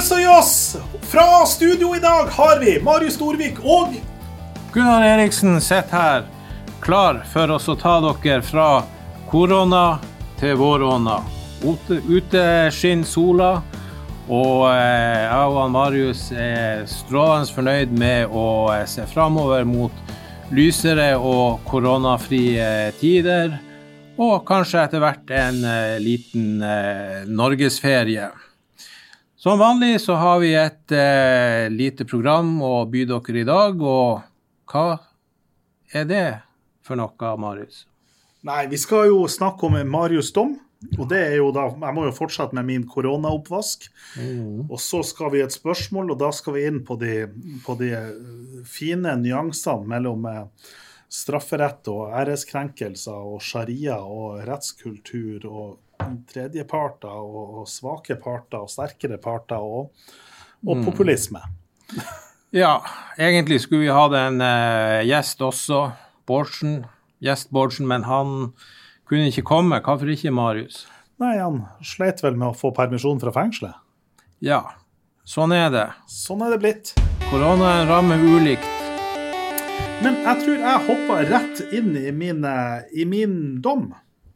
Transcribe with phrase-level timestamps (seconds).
[0.00, 0.78] Og jøss!
[1.12, 3.98] Fra studio i dag har vi Marius Storvik og
[4.72, 6.24] Gunnar Eriksen sitter her,
[6.80, 8.68] klar for oss å ta dere fra
[9.28, 9.98] korona
[10.40, 11.18] til våråna.
[11.60, 13.52] Ute, ute skinner sola,
[14.24, 20.14] og eh, jeg og Marius er strålende fornøyd med å eh, se framover mot
[20.48, 23.58] lysere og koronafrie tider.
[24.16, 26.64] Og kanskje etter hvert en eh, liten
[27.28, 28.32] norgesferie.
[29.40, 34.20] Som vanlig så har vi et eh, lite program å by dere i dag, og
[34.68, 34.98] hva
[35.96, 36.26] er det
[36.84, 37.86] for noe, Marius?
[38.44, 40.58] Nei, vi skal jo snakke om Marius Dom.
[40.98, 43.88] Og det er jo da Jeg må jo fortsette med min koronaoppvask.
[44.20, 44.68] Mm.
[44.68, 47.24] Og så skal vi et spørsmål, og da skal vi inn på de,
[47.64, 47.94] på de
[48.68, 50.72] fine nyansene mellom eh,
[51.08, 55.78] strafferett og æreskrenkelser og sharia og rettskultur og
[56.30, 59.90] tredjeparter og, og svake parter og sterkere parter og,
[60.66, 60.84] og mm.
[60.86, 61.42] populisme.
[62.62, 62.78] ja,
[63.18, 65.90] egentlig skulle vi hatt en uh, gjest også,
[66.28, 66.82] Bårdsen.
[67.20, 68.52] Gjest Bårdsen, men han
[69.08, 69.80] kunne ikke komme.
[69.84, 70.84] Hvorfor ikke, Marius?
[71.20, 73.76] Nei, han sleit vel med å få permisjon fra fengselet.
[74.40, 74.62] Ja,
[75.28, 75.88] sånn er det.
[76.08, 76.94] Sånn er det blitt.
[77.28, 78.70] Korona rammer ulikt.
[80.00, 82.46] Men jeg tror jeg hoppa rett inn i min,
[82.96, 83.90] i min dom.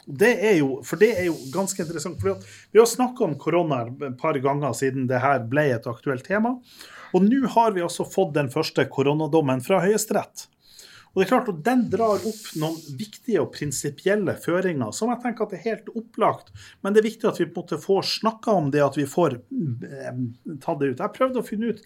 [0.05, 2.21] Det er jo, for det er jo ganske interessant.
[2.21, 6.27] for Vi har snakka om korona et par ganger siden det her ble et aktuelt
[6.27, 6.59] tema.
[7.15, 10.49] Og nå har vi altså fått den første koronadommen fra Høyesterett.
[11.15, 15.23] Og det er klart at Den drar opp noen viktige og prinsipielle føringer som jeg
[15.23, 16.51] tenker at er helt opplagt.
[16.83, 19.07] Men det er viktig at vi på en måte får snakka om det, at vi
[19.07, 20.11] får eh,
[20.59, 21.05] tatt det ut.
[21.05, 21.85] Jeg prøvde å finne ut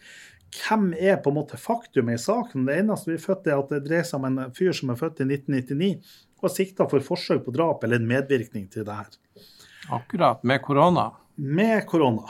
[0.55, 2.67] hvem er på en måte faktum i saken.
[2.69, 5.23] Det eneste vi født er at det dreier seg om en fyr som er født
[5.23, 5.93] i 1999
[6.39, 9.11] og sikta for forsøk på drap eller en medvirkning til det her.
[9.95, 10.45] Akkurat.
[10.47, 11.11] Med korona?
[11.37, 12.29] Med korona.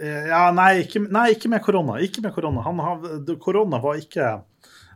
[0.00, 2.00] Eh, ja, nei ikke, nei, ikke med korona.
[2.02, 2.64] Ikke med korona.
[2.64, 3.06] Har,
[3.42, 4.30] korona var ikke,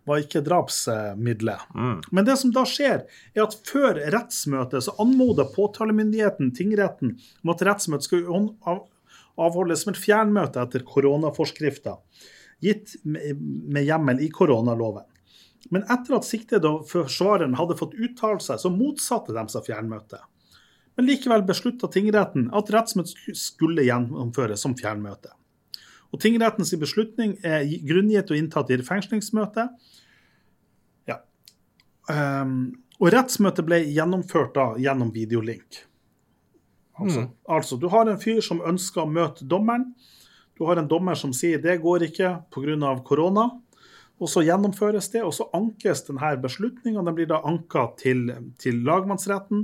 [0.08, 1.68] var ikke drapsmiddelet.
[1.74, 1.98] Mm.
[2.10, 3.04] Men det som da skjer,
[3.34, 8.26] er at før rettsmøtet så anmoder påtalemyndigheten tingretten om at rettsmøtet skal
[9.38, 11.98] avholdes som et fjernmøte etter koronaforskrifta
[12.64, 15.06] gitt med hjemmel i koronaloven.
[15.74, 20.20] Men etter at siktede og forsvareren hadde fått uttalt seg, så motsatte de seg fjernmøte.
[20.98, 25.30] Men likevel beslutta tingretten at rettsmøtet skulle gjennomføres som fjernmøte.
[26.08, 29.74] Og Tingrettens beslutning er grunngitt og inntatt i fengslingsmøtet.
[31.10, 31.20] Ja.
[32.08, 35.84] Um, og rettsmøtet ble gjennomført da gjennom videolink.
[36.98, 37.32] Altså, mm.
[37.54, 39.92] altså, du har en fyr som ønsker å møte dommeren.
[40.58, 42.92] Du har en dommer som sier det går ikke pga.
[43.06, 43.50] korona.
[44.18, 47.04] Og så gjennomføres det, og så ankes denne beslutninga.
[47.06, 49.60] Den blir da anka til, til, lagmannsretten,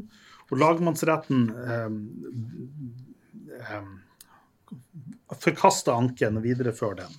[0.51, 1.91] og lagmannsretten eh,
[3.59, 3.89] eh,
[5.43, 7.17] forkaster anken og viderefører den.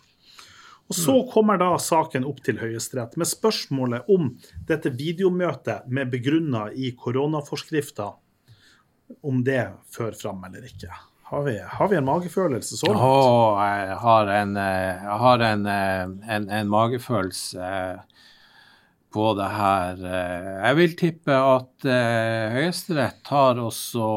[0.88, 1.32] Og Så mm.
[1.34, 4.30] kommer da saken opp til Høyesterett med spørsmålet om
[4.70, 8.14] dette videomøtet med begrunna i koronaforskrifta,
[9.26, 10.94] om det fører fram eller ikke.
[11.36, 13.02] Har vi, har vi, en magefølelse så langt?
[13.04, 18.22] Oh, jeg har en, eh, jeg har en, eh, en, en magefølelse eh,
[19.12, 20.00] på det her.
[20.06, 21.88] Jeg vil tippe at
[22.56, 24.08] Høyesterett tar også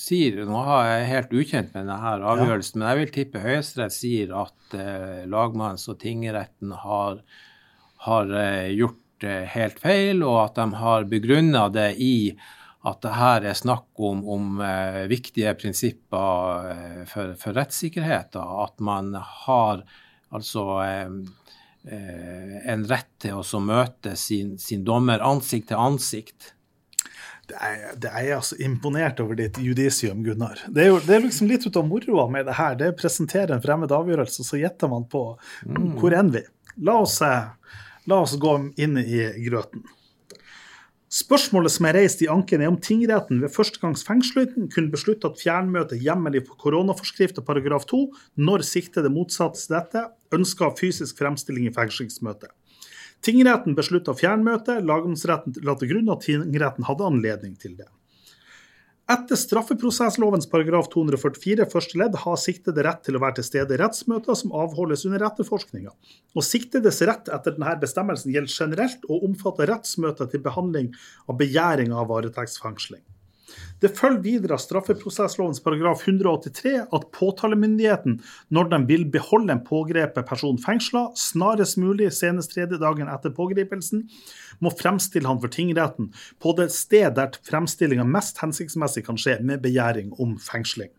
[0.00, 2.84] sier Nå er jeg helt ukjent med denne avgjørelsen, ja.
[2.84, 4.78] men jeg vil tippe Høyesterett sier at
[5.26, 7.18] lagmanns- og tingretten har,
[8.06, 8.34] har
[8.78, 12.14] gjort helt feil, og at de har begrunna det i
[12.80, 18.38] at det her er snakk om, om uh, viktige prinsipper uh, for, for, rettssikkerhet.
[18.40, 19.82] At man har
[20.32, 21.10] altså uh,
[21.90, 26.54] en rett til å møte sin, sin, dommer ansikt til ansikt.
[27.50, 30.64] Det er, det er altså imponert over ditt judisium, Gunnar.
[30.70, 32.76] Det er jo det er liksom litt ut av moroa med det her.
[32.80, 35.24] Det presenterer en fremmed avgjørelse, så gjetter man på
[35.66, 35.96] mm.
[36.00, 36.44] hvor enn vi.
[36.86, 39.82] La oss, la oss gå inn i grøten.
[41.10, 45.40] Spørsmålet som er reist i anken, er om tingretten ved førstegangs fengsling kunne beslutte at
[45.42, 47.98] fjernmøte hjemmel i koronaforskrift paragraf 2,
[48.38, 52.54] når siktede motsatte dette, ønska fysisk fremstilling i fengslingsmøtet.
[53.26, 57.90] Tingretten beslutta fjernmøte, lagmannsretten la til grunn at tingretten hadde anledning til det.
[59.10, 63.80] Etter straffeprosesslovens paragraf 244 første ledd har siktede rett til å være til stede i
[63.80, 65.90] rettsmøter som avholdes under etterforskninga.
[66.38, 70.92] Og siktedes rett etter denne bestemmelsen gjelder generelt og omfatter rettsmøter til behandling
[71.26, 73.02] av begjæring av varetektsfengsling.
[73.80, 78.18] Det følger videre av straffeprosesslovens paragraf 183 at påtalemyndigheten,
[78.52, 84.04] når de vil beholde en pågrepet person fengsla, snarest mulig, senest tredje dagen etter pågripelsen,
[84.60, 86.10] må fremstille han for tingretten
[86.42, 90.92] på det sted der fremstillinga mest hensiktsmessig kan skje, med begjæring om fengsling.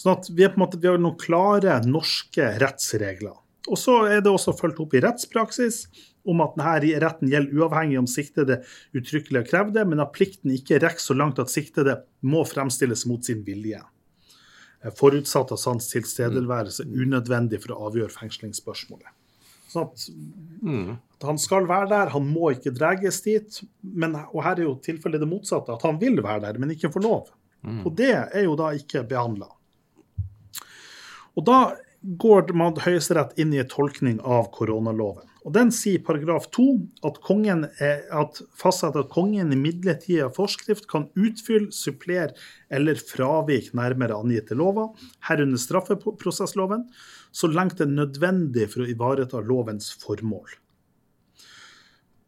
[0.00, 3.36] Sånn at vi, måte, vi har noen klare norske rettsregler.
[3.68, 5.84] Og så er det også fulgt opp i rettspraksis
[6.28, 8.60] om at denne retten gjelder uavhengig om siktede
[8.96, 13.06] uttrykkelig har krevd det, men at plikten ikke rekker så langt at siktede må fremstilles
[13.08, 13.80] mot sin vilje.
[14.96, 19.10] Forutsatt at sans tilstedeværelse er unødvendig for å avgjøre fengslingsspørsmålet.
[19.70, 23.60] Sånn at, at, han skal være der, han må ikke dras dit.
[23.82, 26.90] Men, og her er jo tilfellet det motsatte, at han vil være der, men ikke
[26.94, 27.30] får lov.
[27.62, 27.84] Mm.
[27.84, 29.50] Og det er jo da ikke behandla.
[31.38, 31.60] Og da
[32.00, 35.26] går man Høyesterett inn i en tolkning av koronaloven.
[35.44, 36.64] Og Den sier paragraf 2
[37.08, 42.34] at, kongen er, at fastsetter at kongen i midlertidig forskrift kan utfylle, supplere
[42.68, 44.92] eller fravike nærmere angitte lover,
[45.28, 46.84] herunder straffeprosessloven,
[47.32, 50.59] så lenge det er nødvendig for å ivareta lovens formål.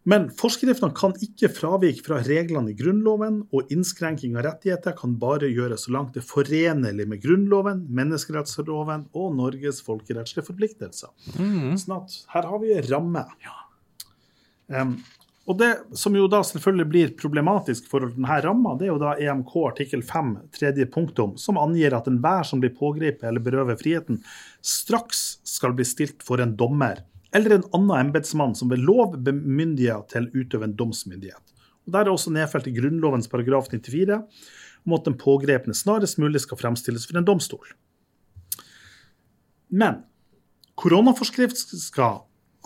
[0.08, 5.50] Men forskriftene kan ikke fravike fra reglene i Grunnloven, og innskrenking av rettigheter kan bare
[5.50, 11.12] gjøres så langt det er forenlig med Grunnloven, menneskerettsloven og Norges folkerettslige forpliktelser.
[11.38, 11.78] Mm.
[11.78, 13.26] Sånn at her har vi en ramme.
[13.46, 13.58] Ja.
[14.72, 14.96] Um,
[15.50, 19.14] og Det som jo da selvfølgelig blir problematisk for denne ramma, det er jo da
[19.18, 24.20] EMK artikkel 5 tredje punktum, som angir at enhver som blir pågrepet eller berøver friheten,
[24.62, 27.02] straks skal bli stilt for en dommer
[27.32, 31.54] eller en annen embetsmann som ved lov bemyndiger til å utøve en domsmyndighet.
[31.86, 34.20] Og Der er også nedfelt i Grunnlovens paragraf 94
[34.84, 37.64] om at den pågrepne snarest mulig skal fremstilles for en domstol.
[39.72, 40.02] Men
[40.76, 42.22] koronaforskrift skal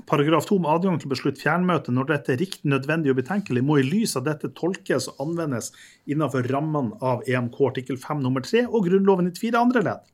[0.06, 3.62] paragraf 2 om adgang til å beslutte fjernmøte når dette er riktig, nødvendig og betenkelig,
[3.64, 5.72] må i lys av dette tolkes og anvendes
[6.06, 10.04] innenfor rammene av EMK artikkel 5 nummer 3 og Grunnloven i fire andre ledd.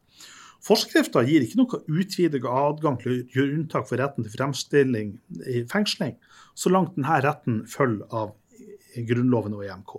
[0.63, 5.17] Forskrifta gir ikke noe utvidet adgang til å gjøre unntak for retten til fremstilling
[5.51, 6.15] i fengsling,
[6.55, 8.37] så langt denne retten følger av
[9.09, 9.95] Grunnloven og EMK.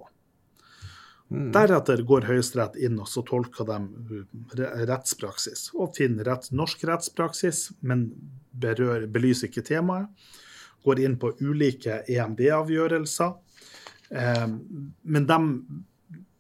[1.34, 1.50] Mm.
[1.56, 8.12] Deretter går Høyesterett inn og så tolker de rettspraksis, og finner rett, norsk rettspraksis, men
[8.54, 10.12] berør, belyser ikke temaet.
[10.84, 13.36] Går inn på ulike EMD-avgjørelser.
[14.14, 15.40] Eh, men de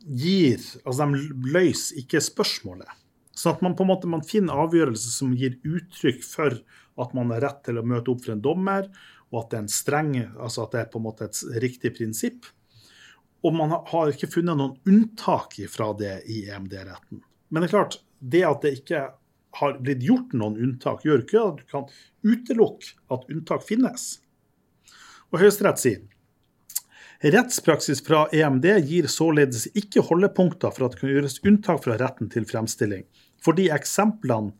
[0.03, 3.02] gir Altså, de løser ikke spørsmålet.
[3.43, 6.55] Sånn at man på en måte finner avgjørelser som gir uttrykk for
[7.03, 8.87] at man har rett til å møte opp for en dommer,
[9.33, 11.91] og at det er en streng, altså at det er på en måte et riktig
[11.97, 12.47] prinsipp.
[13.43, 17.19] Og man har ikke funnet noen unntak fra det i EMD-retten.
[17.49, 19.01] Men det er klart, det at det ikke
[19.59, 21.89] har blitt gjort noen unntak, gjør ikke at du kan
[22.23, 24.07] utelukke at unntak finnes.
[25.33, 26.01] Og Høyesterett sier
[27.23, 32.27] Rettspraksis fra EMD gir således ikke holdepunkter for at det kan gjøres unntak fra retten
[32.31, 33.05] til fremstilling,
[33.43, 34.53] fordi eksemplene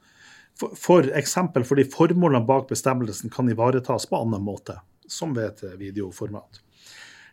[0.78, 4.78] for eksempel fordi formålene bak bestemmelsen kan ivaretas på annen måte,
[5.10, 6.62] som ved et videoformat.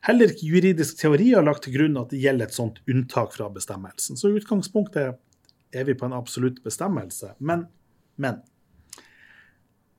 [0.08, 3.50] Heller ikke juridisk teori har lagt til grunn at det gjelder et sånt unntak fra
[3.52, 4.17] bestemmelsen.
[4.17, 5.19] Så i utgangspunktet
[5.76, 7.35] er vi på en absolutt bestemmelse.
[7.44, 7.67] Men,
[8.17, 8.41] men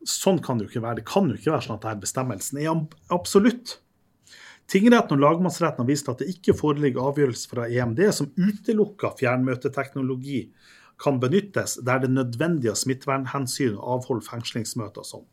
[0.01, 0.99] sånn kan det jo ikke være.
[1.03, 2.73] Det kan jo ikke være sånn at denne bestemmelsen er
[3.13, 3.77] absolutt.
[4.71, 10.45] Tingretten og lagmannsretten har vist at det ikke foreligger avgjørelse fra EMD som utelukker fjernmøteteknologi
[11.01, 15.25] kan benyttes der det nødvendig av smittevernhensyn å avholde fengslingsmøter som.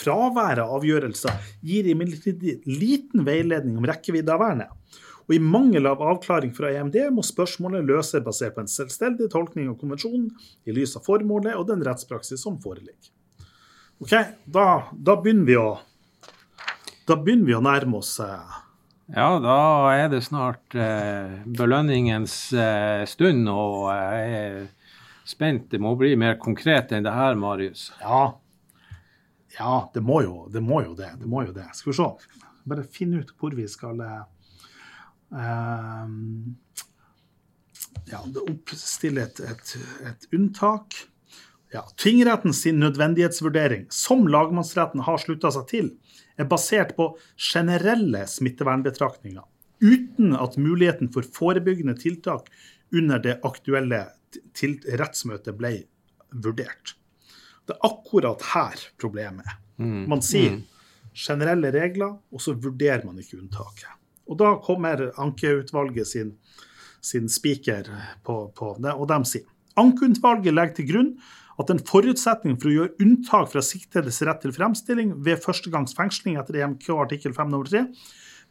[0.00, 4.72] Fraværet av avgjørelser gir imidlertid liten veiledning om rekkevidde av vernet.
[5.28, 9.70] Og i mangel av avklaring fra EMD må spørsmålet løses basert på en selvstendig tolkning
[9.70, 10.30] av konvensjonen
[10.66, 13.12] i lys av formålet og den rettspraksis som foreligger.
[14.02, 14.16] Ok,
[14.50, 15.70] Da, da begynner vi å
[17.06, 18.58] da begynner vi å nærme oss eh,
[19.12, 19.56] ja, da
[19.92, 24.70] er det snart eh, belønningens eh, stund, og er
[25.24, 25.70] spent.
[25.70, 27.90] Det må bli mer konkret enn det her, Marius.
[28.00, 28.22] Ja,
[29.58, 31.12] ja det, må jo, det må jo det.
[31.20, 31.68] Det må jo det.
[31.76, 32.08] Skal vi se.
[32.68, 34.24] Bare finne ut hvor vi skal eh,
[38.10, 39.74] ja, oppstille et, et,
[40.10, 40.98] et unntak.
[41.72, 45.88] Ja, Tingretten sin nødvendighetsvurdering, som lagmannsretten har slutta seg til,
[46.36, 49.44] er basert på generelle smittevernbetraktninger,
[49.80, 52.50] uten at muligheten for forebyggende tiltak
[52.92, 54.04] under det aktuelle
[55.00, 55.72] rettsmøtet ble
[56.32, 56.94] vurdert.
[57.66, 59.58] Det er akkurat her problemet er.
[59.82, 60.04] Mm.
[60.10, 60.62] Man sier mm.
[61.16, 63.90] generelle regler, og så vurderer man ikke unntaket.
[64.30, 66.34] Og da kommer ankeutvalget sin,
[67.02, 67.88] sin spiker
[68.24, 69.48] på, på det, og de sier
[69.80, 71.06] Ankeutvalget legger til grunn
[71.62, 76.36] at en forutsetning for å gjøre unntak fra siktedes rett til fremstilling ved førstegangs fengsling
[76.40, 77.70] etter EMK artikkel 5 nr.
[77.70, 77.82] 3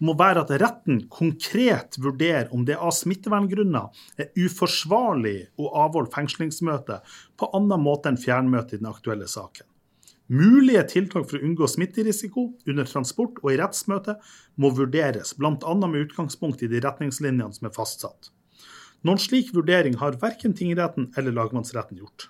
[0.01, 7.01] må være at retten konkret vurderer om det av smitteverngrunner er uforsvarlig å avholde fengslingsmøte
[7.38, 9.67] på annen måte enn fjernmøte i den aktuelle saken.
[10.31, 14.15] Mulige tiltak for å unngå smitterisiko under transport og i rettsmøte
[14.63, 15.74] må vurderes, bl.a.
[15.81, 18.31] med utgangspunkt i de retningslinjene som er fastsatt.
[19.03, 22.29] Noen slik vurdering har verken tingretten eller lagmannsretten gjort.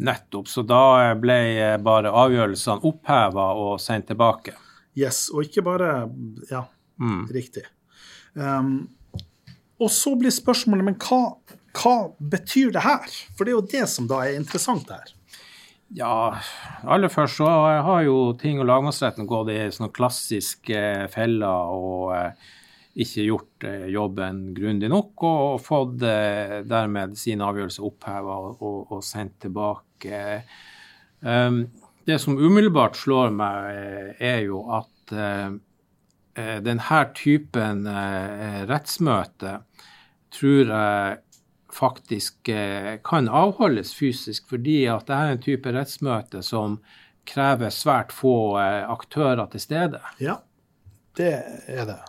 [0.00, 0.48] Nettopp.
[0.48, 4.54] Så da ble bare avgjørelsene oppheva og sendt tilbake.
[4.98, 5.90] Yes, og ikke bare
[6.50, 6.64] Ja,
[7.00, 7.26] Mm.
[7.32, 7.62] riktig.
[8.34, 8.88] Um,
[9.80, 11.36] og så blir spørsmålet men hva,
[11.72, 13.06] hva betyr det her?
[13.36, 15.14] For det er jo det som da er interessant her.
[15.96, 16.38] Ja,
[16.84, 17.48] aller først så
[17.82, 22.32] har jo ting- og lagmannsretten gått i sånne klassiske feller og eh,
[23.00, 29.02] ikke gjort eh, jobben grundig nok, og fått eh, dermed sin avgjørelse oppheva og, og
[29.02, 30.42] sendt tilbake.
[31.22, 31.64] Um,
[32.04, 35.50] det som umiddelbart slår meg, eh, er jo at eh,
[36.34, 37.84] eh, denne typen
[38.70, 39.58] rettsmøte
[40.30, 41.18] tror jeg
[41.70, 42.50] faktisk
[43.06, 46.80] kan avholdes fysisk, fordi at det er en type rettsmøte som
[47.30, 50.00] krever svært få aktører til stede.
[50.18, 50.40] Ja,
[51.18, 51.34] det
[51.70, 52.00] er det.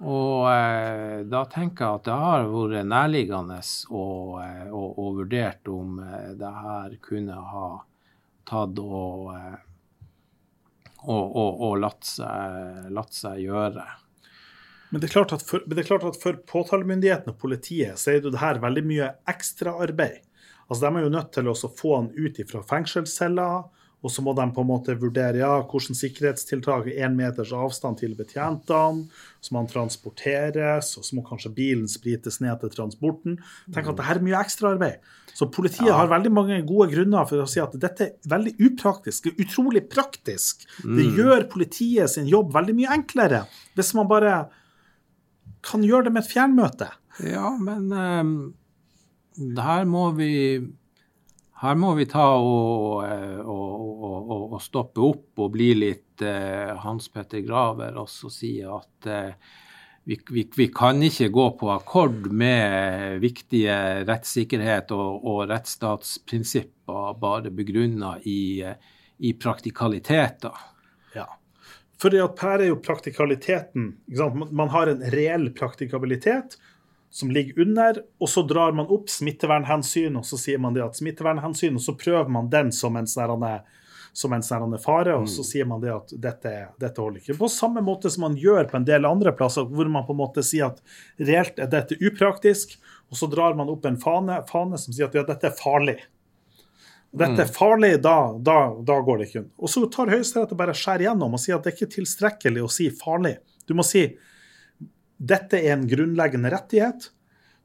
[0.00, 3.60] Og eh, da tenker jeg at det har vært nærliggende
[3.92, 4.04] å,
[4.40, 6.00] å, å vurdere om
[6.40, 7.68] det her kunne ha
[8.50, 9.58] tatt og, eh,
[11.06, 13.86] og, og, og latt, seg, latt seg gjøre.
[14.90, 18.82] Men det er klart at for, men påtalemyndigheten og politiet så er det her veldig
[18.88, 20.24] mye ekstraarbeid.
[20.70, 23.68] Altså, de er jo nødt til å få han ut fra fengselsceller,
[24.00, 28.00] og så må de på en måte vurdere ja, hvordan sikkerhetstiltak er én meters avstand
[28.00, 29.06] til betjentene,
[29.40, 33.36] så må han transporteres, og så må kanskje bilen sprites ned til transporten.
[33.74, 35.04] Tenk at dette er mye ekstraarbeid.
[35.36, 39.26] Så politiet har veldig mange gode grunner for å si at dette er veldig upraktisk.
[39.26, 40.64] Det er utrolig praktisk.
[40.84, 43.44] Det gjør politiet sin jobb veldig mye enklere
[43.78, 44.34] hvis man bare
[45.64, 46.88] kan gjøre det med et fjernmøte.
[47.28, 48.34] Ja, men um,
[49.60, 50.32] her må vi
[51.60, 53.02] her må vi ta og,
[53.44, 59.08] og, og, og, stoppe opp og bli litt eh, Hans Petter Graver og si at
[59.10, 59.34] eh,
[60.08, 63.76] vi, vi, vi, kan ikke gå på akkord med viktige
[64.08, 68.64] rettssikkerhet og, rettsstatsprinsipper bare begrunna i,
[69.18, 70.56] i praktikaliteter.
[71.14, 71.28] Ja.
[72.00, 73.92] Fordi at her er jo praktikaliteten
[74.50, 76.56] Man har en reell praktikabilitet
[77.10, 80.98] som ligger under, og så drar man opp smittevernhensyn, og så sier man det at
[80.98, 83.56] smittevernhensyn, og så prøver man den som en snærende,
[84.12, 87.38] som en snærende fare, og så sier man det at dette, dette, holder ikke.
[87.38, 90.22] På samme måte som man gjør på en del andre plasser, hvor man på en
[90.22, 90.80] måte sier at
[91.18, 92.78] reelt er dette upraktisk,
[93.10, 95.98] og så drar man opp en fane, fane som sier at ja, dette er farlig.
[97.10, 99.46] Dette er farlig, da, da, da går det ikke.
[99.58, 102.62] Og så tar Høyesterett og bare skjærer gjennom og sier at det ikke er tilstrekkelig
[102.62, 103.40] å si farlig.
[103.66, 104.04] Du må si
[105.20, 107.10] dette er en grunnleggende rettighet.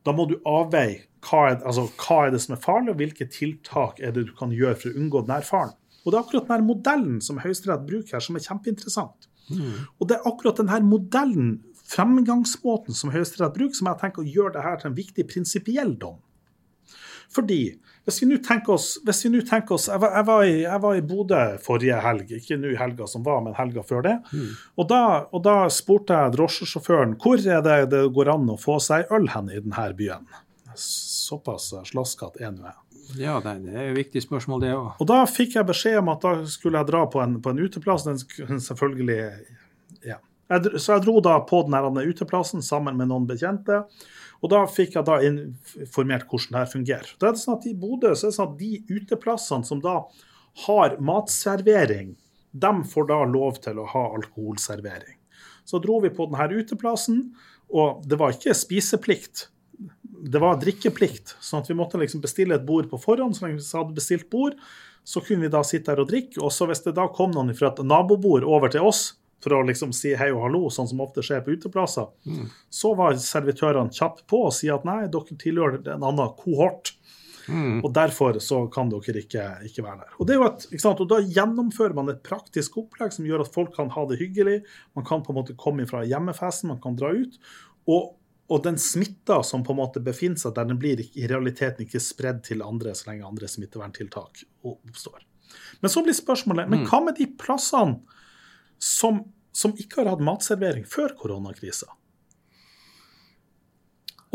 [0.05, 3.25] Da må du avveie hva er, altså, hva er det som er farlig, og hvilke
[3.31, 5.73] tiltak er det du kan gjøre for å unngå denne faren.
[6.05, 9.25] Og Det er akkurat denne modellen som Høyesterett bruker her, som er kjempeinteressant.
[9.49, 9.87] Mm.
[9.97, 14.53] Og det er akkurat denne modellen, fremgangsmåten som Høyesterett bruker, som jeg tenker å gjøre
[14.59, 16.19] dette til en viktig prinsipiell dom.
[17.33, 17.59] Fordi
[18.05, 21.03] hvis vi nå tenker oss, tenker oss Jeg var, jeg var i, jeg var i
[21.05, 24.15] Bodø forrige helg, ikke nå helga som var, men helga før det.
[24.29, 24.51] Mm.
[24.77, 28.77] Og, da, og, da, spurte jeg drosjesjåføren hvor er det det går an å få
[28.83, 30.29] seg øl hen i denne byen.
[30.77, 32.81] Såpass slaskete er nå jeg.
[33.21, 34.87] Ja, det er et viktig spørsmål, det òg.
[35.01, 37.61] Og da fikk jeg beskjed om at da skulle jeg dra på en, på en
[37.61, 38.05] uteplass.
[38.05, 39.19] Den selvfølgelig
[40.05, 40.19] ja.
[40.77, 43.83] Så jeg dro da på denne uteplassen sammen med noen bekjente.
[44.43, 47.11] Og da fikk jeg da informert hvordan det her fungerer.
[47.19, 49.81] Da er det sånn at I Bodø så er det sånn at de uteplassene som
[49.83, 49.97] da
[50.65, 52.15] har matservering,
[52.55, 55.17] de får da lov til å ha alkoholservering.
[55.67, 57.19] Så dro vi på denne uteplassen,
[57.73, 59.49] og det var ikke spiseplikt.
[60.25, 61.35] Det var drikkeplikt.
[61.41, 63.35] sånn at vi måtte liksom bestille et bord på forhånd.
[63.35, 64.55] Så lenge vi hadde bestilt bord,
[65.03, 66.39] så kunne vi da sitte her og drikke.
[66.41, 69.63] Og så hvis det da kom noen fra et nabobord over til oss, for å
[69.67, 72.45] liksom si hei og hallo, sånn som ofte skjer på uteplasser, mm.
[72.73, 76.95] så var servitørene kjappe på å si at nei, dere tilhører en annen kohort.
[77.45, 77.83] Mm.
[77.85, 80.13] Og derfor så kan dere ikke, ikke være der.
[80.17, 83.53] Og, det er jo et, og Da gjennomfører man et praktisk opplegg som gjør at
[83.53, 84.63] folk kan ha det hyggelig.
[84.97, 87.37] Man kan på en måte komme fra hjemmefesten, man kan dra ut.
[87.91, 88.15] Og,
[88.49, 92.01] og den smitta som på en måte befinner seg der, den blir i realiteten ikke
[92.01, 95.21] spredd til andre så lenge andre smitteverntiltak oppstår.
[95.83, 96.89] Men så blir spørsmålet men mm.
[96.89, 98.01] hva med de plassene
[98.81, 99.23] som,
[99.55, 101.87] som ikke har hatt matservering før koronakrisa.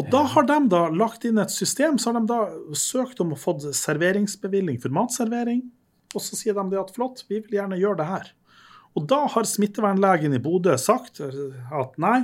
[0.00, 3.34] Og da har de da lagt inn et system, så har de da søkt om
[3.34, 5.60] å få serveringsbevilling for matservering.
[6.14, 8.30] Og så sier de det at flott, vi vil gjerne gjøre det her.
[8.96, 12.22] Og da har smittevernlegen i Bodø sagt at nei,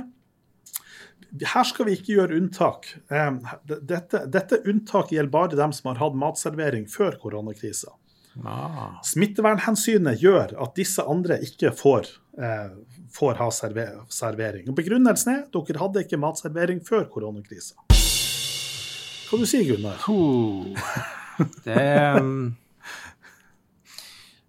[1.37, 2.89] her skal vi ikke gjøre unntak.
[3.67, 7.93] Dette, dette unntaket gjelder bare dem som har hatt matservering før koronakrisa.
[8.45, 8.99] Ah.
[9.05, 12.69] Smittevernhensynet gjør at disse andre ikke får, eh,
[13.13, 14.67] får ha server servering.
[14.69, 17.75] Og Begrunnelsen er at dere hadde ikke matservering før koronakrisa.
[19.27, 20.05] Hva du sier Gunnar?
[20.07, 20.71] Oh,
[21.65, 21.83] Det
[22.17, 22.55] um,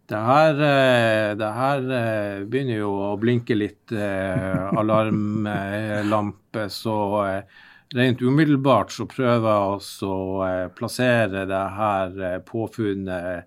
[0.08, 7.58] det her, eh, det her eh, begynner jo å blinke litt eh, alarmlampe, så eh,
[7.92, 13.44] rent umiddelbart så prøver jeg å plassere det her påfunnet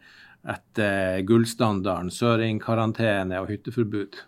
[0.48, 4.20] etter gullstandarden søringkarantene og hytteforbud.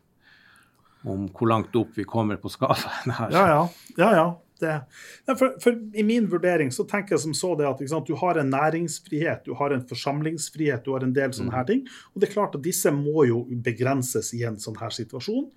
[1.04, 3.34] Om hvor langt opp vi kommer på skalaen her.
[3.34, 3.68] Ja, ja.
[3.98, 4.30] ja, ja.
[4.64, 4.74] Det.
[5.28, 8.16] Nei, For, for I min vurdering så tenker jeg som så det at sant, du
[8.20, 11.82] har en næringsfrihet, du har en forsamlingsfrihet, du har en del sånne her ting.
[12.14, 15.50] Og det er klart at disse må jo begrenses i en sånn her situasjon.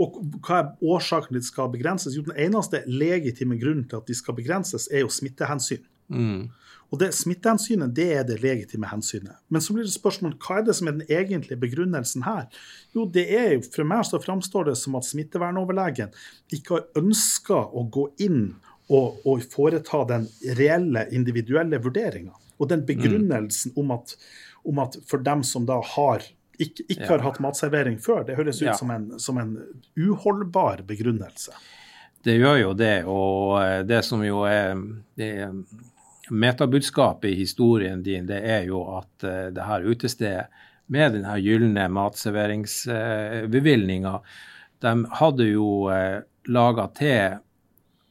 [0.00, 2.16] Og hva er årsaken til at de skal begrenses?
[2.16, 5.84] Jo, den eneste legitime grunnen til at de skal begrenses, er jo smittehensyn.
[6.10, 6.48] Mm.
[6.90, 9.36] Og det Smittehensynet det er det legitime hensynet.
[9.48, 12.48] Men så blir det spørsmål hva er det som er den egentlige begrunnelsen her?
[12.96, 16.10] Jo, det er jo, For meg så framstår det som at smittevernoverlegen
[16.50, 18.56] ikke har ønska å gå inn
[18.90, 20.26] og, og foreta den
[20.58, 22.34] reelle, individuelle vurderinga.
[22.58, 24.16] Og den begrunnelsen om, at,
[24.66, 26.26] om at for dem som da har
[26.60, 27.12] ikke, ikke Ja.
[27.14, 28.74] har hatt matservering før, det høres ut Ja.
[28.76, 29.54] som, en, som en
[29.96, 31.54] uholdbar begrunnelse.
[32.24, 34.74] Det gjør jo det, og eh, det som jo er
[35.16, 35.54] det er
[36.30, 40.46] Metabudskapet i historien din, det er jo at uh, det her utestedet
[40.90, 44.20] med den her gylne matserveringsbevilgninga,
[44.80, 46.20] de hadde jo uh,
[46.50, 47.34] laga til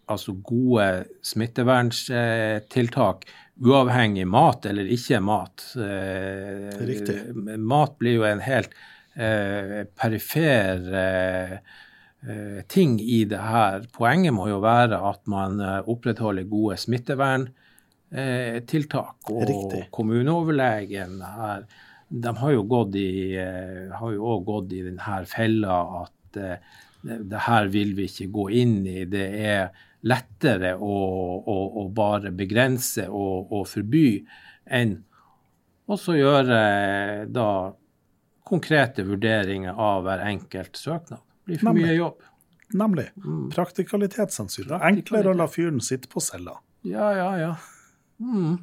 [0.09, 3.25] altså gode smitteverntiltak
[3.59, 5.65] uavhengig mat eller ikke mat.
[5.75, 7.19] Eh, Riktig.
[7.59, 8.75] Mat blir jo en helt
[9.15, 11.53] eh, perifer eh,
[12.23, 13.83] eh, ting i det her.
[13.95, 16.79] Poenget må jo være at man eh, opprettholder gode
[18.10, 19.30] smitteverntiltak.
[19.32, 19.88] Og Riktig.
[19.92, 21.66] kommuneoverlegen her,
[22.10, 26.58] de har jo gått i, eh, har jo også gått i denne fella at eh,
[27.04, 29.06] det, her vil vi ikke gå inn i.
[29.06, 29.70] Det er
[30.04, 30.96] lettere å,
[31.46, 34.25] å, å bare begrense og, og forby
[34.66, 34.98] enn
[35.89, 37.74] også gjøre eh, da
[38.50, 41.19] konkrete vurderinger av hver enkelt søknad.
[41.45, 41.86] Det blir for Nemlig.
[41.86, 42.26] mye jobb.
[42.74, 43.50] Nemlig Mm.
[43.50, 44.69] praktikalitetshensyn.
[44.72, 46.60] Er enklere å la fyren sitte på cella.
[46.86, 47.56] Ja, ja, ja.
[48.19, 48.58] Mm.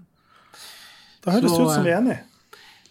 [1.25, 2.21] Det høres Så, ut som vi er enige.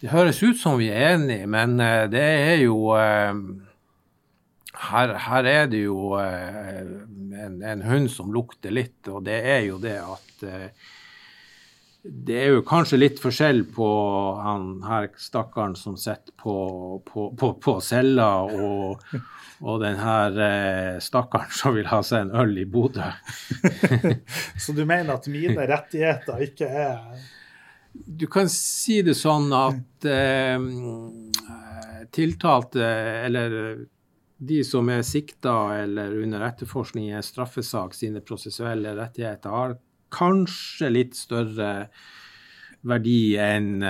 [0.00, 3.38] Det høres ut som vi er enige, men eh, det er jo eh,
[4.90, 6.84] her, her er det jo eh,
[7.46, 10.92] en, en hund som lukter litt, og det er jo det at eh,
[12.06, 13.86] det er jo kanskje litt forskjell på
[14.38, 16.54] han her stakkaren som sitter på,
[17.06, 19.02] på, på, på cella, og,
[19.64, 23.08] og den her eh, stakkaren som vil ha seg en øl i Bodø.
[24.62, 27.00] Så du mener at mine rettigheter ikke er
[27.92, 30.60] Du kan si det sånn at eh,
[32.12, 32.84] tiltalte,
[33.26, 33.56] eller
[34.36, 39.76] de som er sikta eller under etterforskning i en straffesak, sine prosessuelle rettigheter har
[40.12, 41.88] kanskje litt større
[42.86, 43.84] verdi enn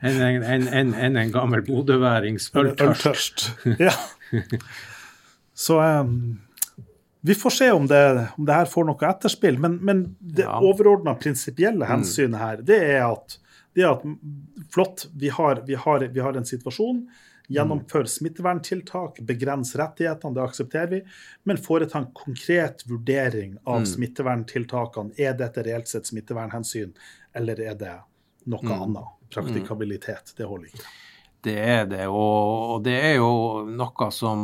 [0.00, 3.06] en, en, en, en, gammel bodøværings øltørst.
[3.06, 3.50] øltørst.
[3.80, 3.92] Ja.
[5.54, 6.40] Så um,
[7.20, 8.02] vi får se om det,
[8.38, 9.58] om det her får noe etterspill.
[9.60, 10.56] Men, men det Ja.
[10.64, 13.36] overordna prinsipielle hensynet her, det er at,
[13.76, 14.06] det er at
[14.72, 17.02] flott, vi har, vi, har, vi har en situasjon.
[17.50, 21.00] Gjennomfør smitteverntiltak, begrens rettighetene, det aksepterer vi.
[21.50, 25.16] Men foreta en konkret vurdering av smitteverntiltakene.
[25.18, 26.92] Er dette reelt sett smittevernhensyn,
[27.34, 27.96] eller er det
[28.50, 29.16] noe annet?
[29.30, 30.32] Praktikabilitet.
[30.38, 30.86] Det holder ikke.
[31.40, 34.40] Det er det, og, det er jo noe som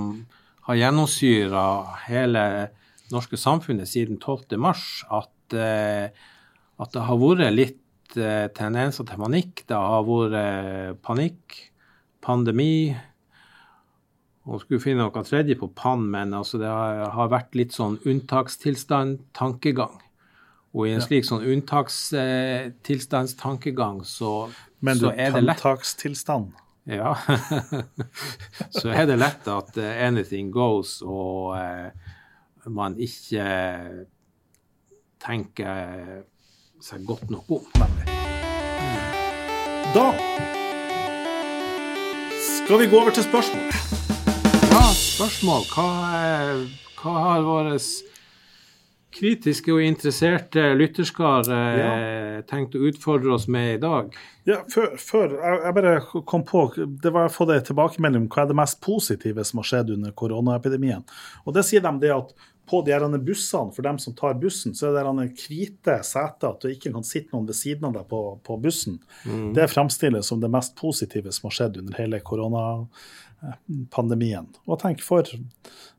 [0.66, 1.64] har gjennomsyra
[2.06, 2.42] hele
[3.12, 4.56] norske samfunnet siden 12.
[4.58, 6.08] mars, at, eh,
[6.80, 9.66] at det har vært litt eh, tendenser til panikk.
[9.68, 11.58] Det har vært eh, panikk,
[12.24, 12.96] pandemi
[14.46, 19.18] og skulle finne noe tredje på pann, men altså det har, vært litt sånn unntakstilstand,
[19.35, 19.96] tankegang.
[20.76, 24.48] Og i en slik sånn unntakstilstandstankegang så,
[24.85, 26.52] Men du, så er det lett unntakstilstand?
[26.87, 27.16] ja.
[28.79, 31.90] så er det lett at eh, anything goes, og eh,
[32.70, 33.42] man ikke
[35.22, 36.24] tenker
[36.83, 37.64] seg godt nok om.
[39.96, 40.07] Da
[42.66, 43.66] skal vi gå over til spørsmål.
[44.72, 45.66] Ja, spørsmål.
[45.70, 45.85] Hva,
[46.98, 47.76] hva har våre
[49.14, 51.92] kritiske og interesserte lytterskar ja.
[52.50, 54.11] tenkt å utfordre oss med i dag?
[54.50, 55.94] Ja, før, før jeg, jeg bare
[56.26, 59.62] kom på Det var å få det tilbakemelding om hva er det mest positive som
[59.62, 61.07] har skjedd under koronaepidemien.
[61.46, 62.35] Og det sier de det at
[62.66, 65.12] på de her bussene, for dem som tar bussen, så er det
[65.46, 68.94] hvite seter, at du ikke kan sitte noen ved siden av deg på, på bussen.
[69.55, 74.46] Det fremstilles som det mest positive som har skjedd under hele koronapandemien.
[74.66, 75.22] Og tenk for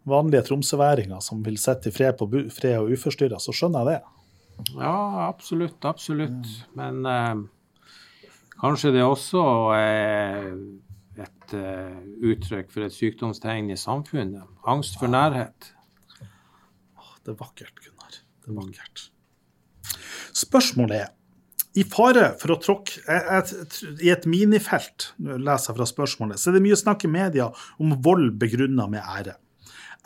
[0.08, 4.02] vanlige tromsøværinger som vil sitte i fred, på fred og uforstyrra, så skjønner jeg det.
[4.74, 5.86] Ja, absolutt.
[5.86, 6.48] Absolutt.
[6.76, 7.36] Men eh,
[8.62, 9.42] kanskje det også
[9.78, 10.54] er
[11.18, 11.98] et uh,
[12.30, 14.44] uttrykk for et sykdomstegn i samfunnet.
[14.70, 15.77] Angst for nærhet.
[17.28, 18.14] Det er vakkert, Gunnar.
[18.40, 19.02] Det er vakkert.
[20.32, 21.10] Spørsmålet er
[21.78, 23.18] i fare for å tråkke
[24.00, 27.50] I et minifelt, leser jeg fra spørsmålet, så er det mye snakk i media
[27.84, 29.36] om vold begrunnet med ære.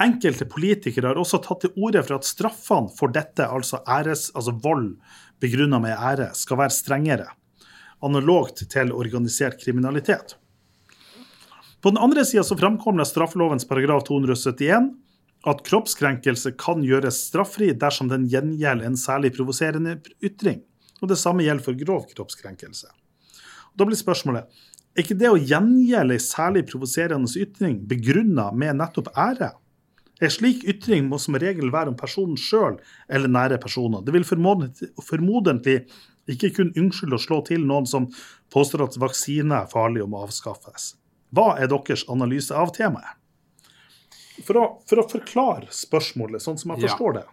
[0.02, 4.56] Enkelte politikere har også tatt til orde for at straffene for dette, altså, æres, altså
[4.66, 4.96] vold
[5.44, 7.30] begrunnet med ære, skal være strengere,
[8.02, 10.40] analogt til organisert kriminalitet.
[11.86, 14.90] På den andre sida framkommer straffelovens paragraf 271
[15.48, 20.62] at kroppskrenkelse kan gjøres straffri dersom den gjengjelder en særlig provoserende ytring.
[21.02, 22.88] Og Det samme gjelder for grov kroppskrenkelse.
[23.72, 24.46] Og da blir spørsmålet
[24.92, 29.54] er ikke det å gjengjelde en særlig provoserende ytring begrunna med nettopp ære?
[30.22, 32.76] En slik ytring må som regel være om personen sjøl
[33.10, 34.04] eller nære personer.
[34.06, 35.78] Det vil formodentlig
[36.30, 38.12] ikke kun unnskylde å slå til noen som
[38.54, 40.92] påstår at vaksine er farlig og må avskaffes.
[41.34, 43.21] Hva er deres analyse av temaet?
[44.46, 47.26] For å, for å forklare spørsmålet sånn som jeg forstår det.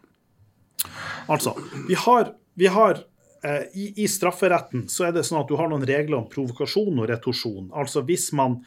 [1.28, 1.54] Altså,
[1.88, 3.00] vi har, vi har
[3.42, 7.02] eh, i, i, strafferetten så er det sånn at du har noen regler om provokasjon
[7.02, 7.68] og retorsjon.
[7.76, 8.60] Altså hvis man,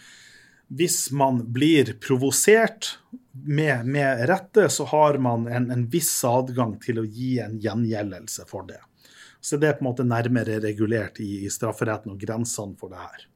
[0.69, 2.97] hvis man blir provosert
[3.31, 8.45] med, med, rette, så har man en, en, viss adgang til å gi en gjengjeldelse
[8.49, 8.81] for det.
[9.41, 13.01] Så det er på en måte nærmere regulert i, i strafferetten og grensene for det
[13.01, 13.30] her.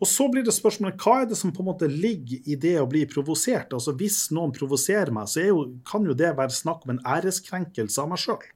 [0.00, 2.78] Og så blir det spørsmålet hva er det som på en måte ligger i det
[2.80, 3.74] å bli provosert?
[3.76, 8.00] Altså Hvis noen provoserer meg, så jo, kan jo det være snakk om en æreskrenkelse
[8.00, 8.46] av meg sjøl.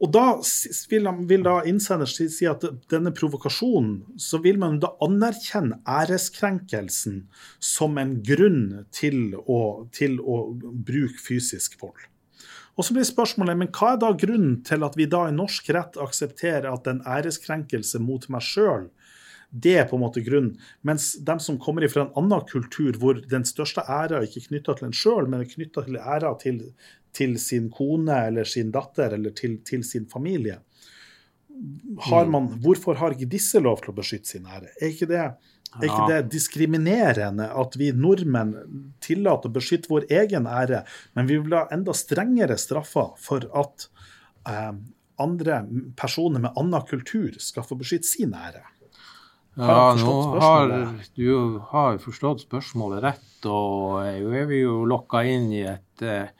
[0.00, 0.26] Og da
[0.88, 7.26] vil, vil da innsender si, at denne provokasjonen, så vil man da anerkjenne æreskrenkelsen
[7.58, 12.06] som en grunn til å, til å bruke fysisk vold.
[12.78, 15.68] Og så blir spørsmålet men hva er da grunnen til at vi da i norsk
[15.76, 18.88] rett aksepterer at en æreskrenkelse mot meg sjøl
[19.50, 20.54] det er på en måte grunnen.
[20.86, 24.76] Mens de som kommer fra en annen kultur, hvor den største æra ikke er knytta
[24.78, 26.60] til en sjøl, men er knytta til æra til,
[27.16, 30.60] til, sin kone eller sin datter eller til, til sin familie,
[32.06, 32.32] har mm.
[32.32, 34.70] man, hvorfor har ikke disse lov til å beskytte sin ære?
[34.78, 35.26] Er ikke det,
[35.74, 38.54] er ikke det diskriminerende at vi nordmenn
[39.02, 40.84] tillater å beskytte vår egen ære,
[41.18, 43.90] men vi vil ha enda strengere straffer for at
[44.48, 44.72] eh,
[45.20, 45.62] andre
[45.98, 48.64] personer med annen kultur skal få beskytte sin ære?
[49.60, 50.70] Ja, nå har
[51.14, 56.32] du har forstått spørsmålet rett, og nå er vi jo lokka inn i et, eh,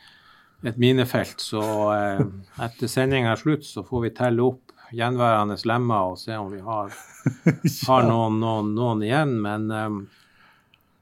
[0.65, 1.43] et minefelt.
[1.45, 2.23] Så eh,
[2.65, 6.61] etter sendinga er slutt, så får vi telle opp gjenværende lemmer og se om vi
[6.65, 6.95] har,
[7.89, 9.37] har noen, noen, noen, igjen.
[9.45, 10.01] Men um,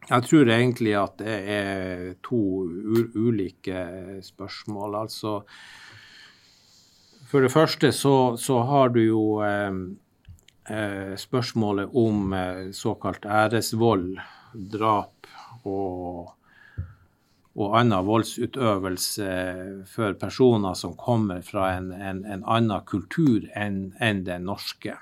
[0.08, 2.42] jeg tror egentlig at det er to
[3.14, 3.86] ulike
[4.24, 4.98] spørsmål.
[5.04, 5.38] Altså
[7.28, 9.80] For det første så, så har du jo um, eh,
[11.18, 14.18] spørsmålet om eh, såkalt æresvold,
[14.72, 15.28] drap
[15.68, 16.34] og,
[17.58, 19.28] og annen voldsutøvelse
[19.88, 24.96] for personer som kommer fra en, en, en annen kultur enn en den norske.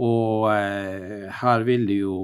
[0.00, 2.16] Og eh, her vil det jo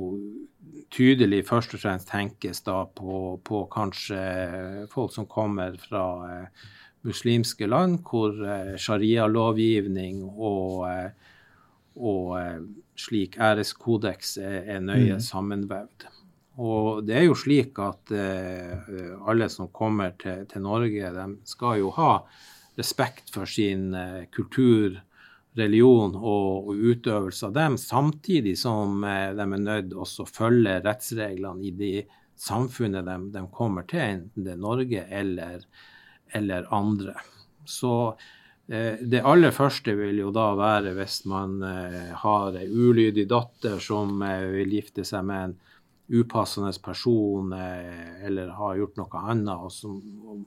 [0.95, 6.69] tydelig først og fremst tenkes da på, på kanskje folk som kommer fra eh,
[7.07, 11.35] muslimske land, hvor eh, sharia-lovgivning og eh,
[11.98, 12.62] og eh,
[12.98, 15.24] slik æreskodeks er, er nøye mm.
[15.24, 16.08] sammenvevd.
[16.58, 18.88] Og det er jo slik at eh,
[19.30, 22.12] alle som kommer til, til, Norge, de skal jo ha
[22.78, 24.98] respekt for sin eh, kultur,
[25.58, 30.80] religion og, og, utøvelse av dem, samtidig som eh, de er nødt til å følge
[30.82, 31.92] rettsreglene i de
[32.38, 35.62] samfunnet de, de kommer til, enten det er Norge eller,
[36.34, 37.14] eller andre.
[37.66, 37.92] Så
[38.68, 44.20] det aller første vil jo da være hvis man eh, har ei ulydig datter som
[44.20, 45.54] eh, vil gifte seg med en
[46.20, 49.98] upassende person eller har gjort noe annet, og som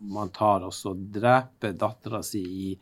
[0.10, 2.73] man tar og dreper dattera si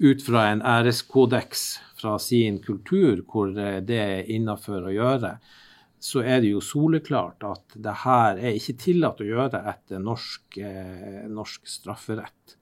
[0.00, 1.66] ut fra en æreskodeks
[2.00, 5.34] fra sin kultur, hvor det er innafor å gjøre,
[6.00, 10.62] så er det jo soleklart at det her er ikke tillatt å gjøre etter norsk,
[11.28, 12.56] norsk strafferett.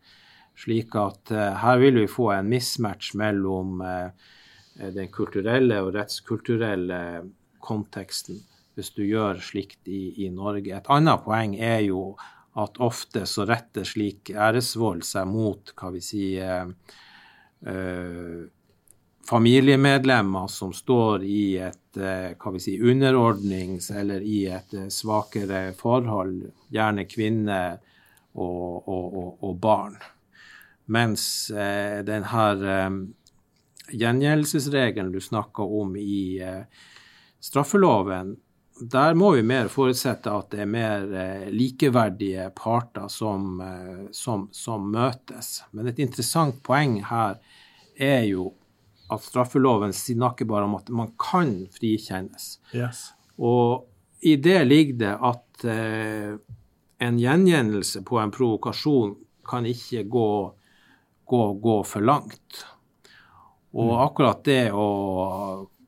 [0.61, 4.11] Slik at uh, her vil vi få en mismatch mellom uh,
[4.93, 7.01] den kulturelle og rettskulturelle
[7.65, 8.41] konteksten
[8.77, 10.73] hvis du gjør slikt i, i, Norge.
[10.77, 12.15] Et annet poeng er jo
[12.61, 18.41] at ofte så retter slik æresvold seg mot hva vi sier uh,
[19.31, 26.37] familiemedlemmer som står i et hva vi sier, underordnings- eller i et svakere forhold,
[26.71, 27.81] gjerne kvinner
[28.39, 29.99] og, og, og, og barn.
[30.91, 32.91] Mens eh, den her eh,
[33.95, 36.63] gjengjeldelsesregelen du snakka om i eh,
[37.41, 38.37] straffeloven,
[38.81, 44.49] der må vi mer forutsette at det er mer eh, likeverdige parter som, eh, som,
[44.53, 45.61] som, møtes.
[45.77, 47.37] Men et interessant poeng her
[48.01, 48.51] er jo
[49.11, 52.57] at straffeloven snakker bare om at man kan frikjennes.
[52.73, 53.11] Yes.
[53.37, 53.87] Og
[54.25, 56.39] i det ligger det at eh,
[57.01, 59.15] en gjengjeldelse på en provokasjon
[59.49, 60.31] kan ikke gå,
[61.31, 62.65] gå, gå for langt.
[63.71, 64.01] Og mm.
[64.03, 64.89] akkurat det å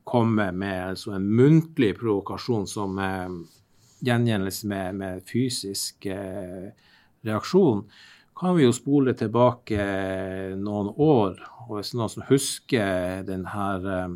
[0.07, 3.35] komme med altså en muntlig provokasjon som eh,
[4.03, 6.71] gjengjeldelse med, med, fysisk eh,
[7.23, 7.83] reaksjon,
[8.35, 9.83] kan vi jo spole tilbake
[10.59, 11.37] noen år.
[11.67, 14.15] Og hvis noen som husker denne eh,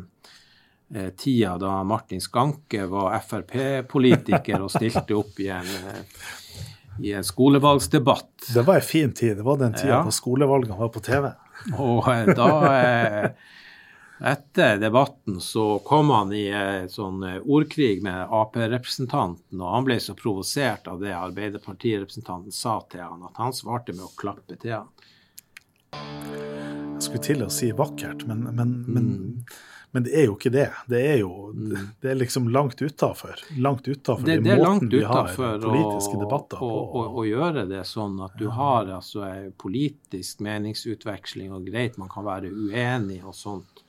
[0.88, 6.28] eh tida da Martin Skanke var Frp-politiker og stilte opp i en, eh,
[7.02, 8.48] i en skolevalgsdebatt.
[8.54, 9.36] Det var en fin tid.
[9.36, 10.02] Det var den tida ja.
[10.04, 11.30] på skolevalgene var på TV.
[11.78, 12.50] Og eh, da
[14.20, 19.98] etter debatten så kom han i en sånn eh, ordkrig med Ap-representanten, og han ble
[20.02, 24.80] så provosert av det Arbeiderpartirepresentanten sa til han, at han svarte med å klappe til
[24.80, 24.90] han.
[25.94, 29.58] Jeg skulle til å si vakkert, men, men, men, mm.
[29.90, 30.66] Men det er jo ikke det.
[30.90, 31.88] Det er jo mm.
[32.02, 33.40] det er liksom langt utafor.
[33.56, 36.70] Langt utafor det, det måten vi har politiske debatter på.
[37.18, 42.52] Å gjøre det sånn at du har altså politisk meningsutveksling, og greit man kan være
[42.52, 43.84] uenig og sånt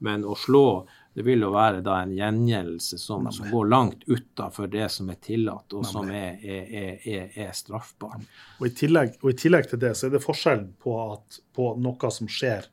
[0.00, 4.70] men å slå det vil jo være da en gjengjeldelse som, som, går langt utafor
[4.70, 8.22] det som er tillatt, og som er, er, er, er straffbart.
[8.60, 12.30] Og og i, tillegg, til det så er det forskjellen på, at, på noe som
[12.30, 12.70] skjer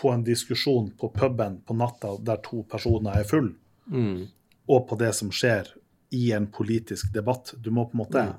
[0.00, 3.52] på en diskusjon på puben på natta der to personer er full,
[3.86, 4.26] mm.
[4.68, 5.72] og på det som skjer
[6.16, 7.54] i en politisk debatt.
[7.56, 8.36] Du må på en måte mm.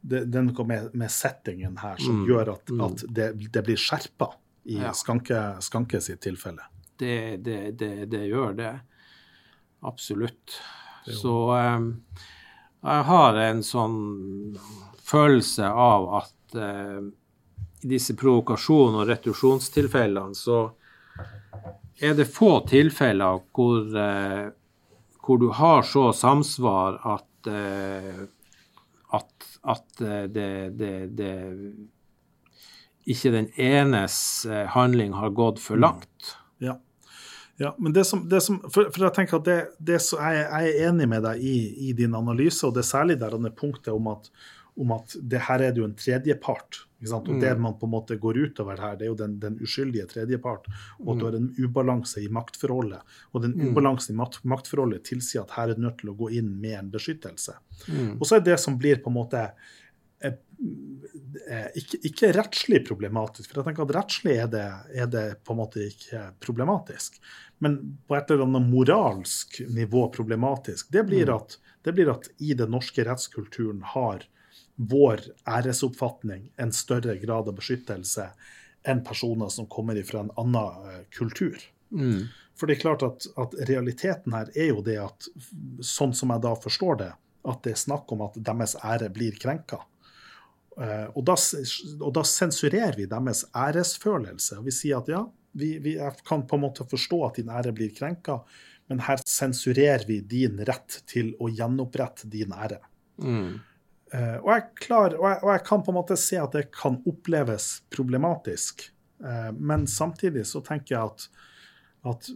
[0.00, 2.26] det, det, er noe med, med, settingen her som mm.
[2.28, 2.84] gjør at, mm.
[2.88, 4.32] at det, det, blir skjerpa
[4.70, 4.92] i ja.
[4.96, 6.66] Skanke, Skanke sitt tilfelle
[7.00, 8.74] det, det, det, det gjør det.
[9.80, 10.58] Absolutt.
[11.06, 11.86] Så um,
[12.84, 13.96] jeg har en sånn
[15.08, 17.00] følelse av at uh,
[17.80, 20.58] i disse provokasjon- og retusjonstilfellene så
[22.00, 24.50] er det få tilfeller hvor, uh,
[25.20, 28.26] hvor du har så samsvar at, uh,
[29.20, 31.32] at, at det, det, det,
[33.10, 35.84] ikke den enes handling har gått for mm.
[35.84, 36.36] langt.
[36.62, 36.78] Ja.
[37.60, 40.46] Ja, men det som, det som for, for, jeg tenker at det, det så, jeg,
[40.46, 41.56] jeg, er enig med deg i,
[41.90, 44.30] i, din analyse, og det er særlig der det punktet om at,
[44.80, 46.84] om at det her er det jo en tredjepart.
[47.00, 47.40] Og mm.
[47.40, 50.68] det man på en måte går utover her, det er jo den, den uskyldige tredjepart.
[51.00, 51.20] Og at mm.
[51.20, 53.18] du har en ubalanse i maktforholdet.
[53.32, 53.70] Og den mm.
[53.70, 56.78] ubalansen i makt, maktforholdet tilsier at her er du nødt til å gå inn med
[56.78, 57.56] en beskyttelse.
[57.88, 58.16] Mm.
[58.18, 59.44] Og så er det som blir på en måte
[60.24, 60.38] eh,
[61.80, 63.48] ikke, ikke, rettslig problematisk.
[63.48, 64.66] For jeg tenker at rettslig er det,
[65.04, 67.20] er det, på en måte ikke problematisk
[67.62, 71.34] men på et eller annet moralsk nivå problematisk, det blir, mm.
[71.34, 74.24] at, det blir at i den norske rettskulturen har
[74.80, 78.30] vår æresoppfatning en større grad av beskyttelse
[78.88, 81.58] enn personer som kommer fra en annen eh, kultur.
[81.92, 82.30] Mm.
[82.56, 85.28] For det er klart at, at, realiteten her er jo det at,
[85.84, 87.12] sånn som jeg da forstår det,
[87.50, 89.82] at det er snakk om at deres ære blir krenka.
[90.80, 91.34] Uh, og, da,
[92.00, 94.60] og da sensurerer vi deres æresfølelse.
[94.60, 95.22] Og vi sier at ja,
[95.56, 95.96] vi, vi,
[96.28, 98.38] kan på en måte forstå at din ære blir krenka,
[98.92, 102.80] men her sensurerer vi din rett til å gjenopprette din ære.
[103.20, 103.58] Mm.
[104.10, 106.64] Uh, og, jeg klar, og, jeg, og, jeg kan på en måte se at det
[106.74, 108.88] kan oppleves problematisk,
[109.22, 111.26] uh, men samtidig så tenker jeg at,
[112.10, 112.30] at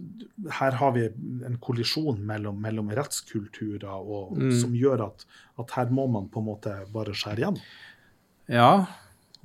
[0.61, 1.09] her har vi
[1.49, 4.53] en kollisjon mellom, mellom rettskulturer og, mm.
[4.61, 5.27] som gjør at,
[5.59, 7.61] at, her må man på en måte bare skjære igjen.
[8.55, 8.73] Ja,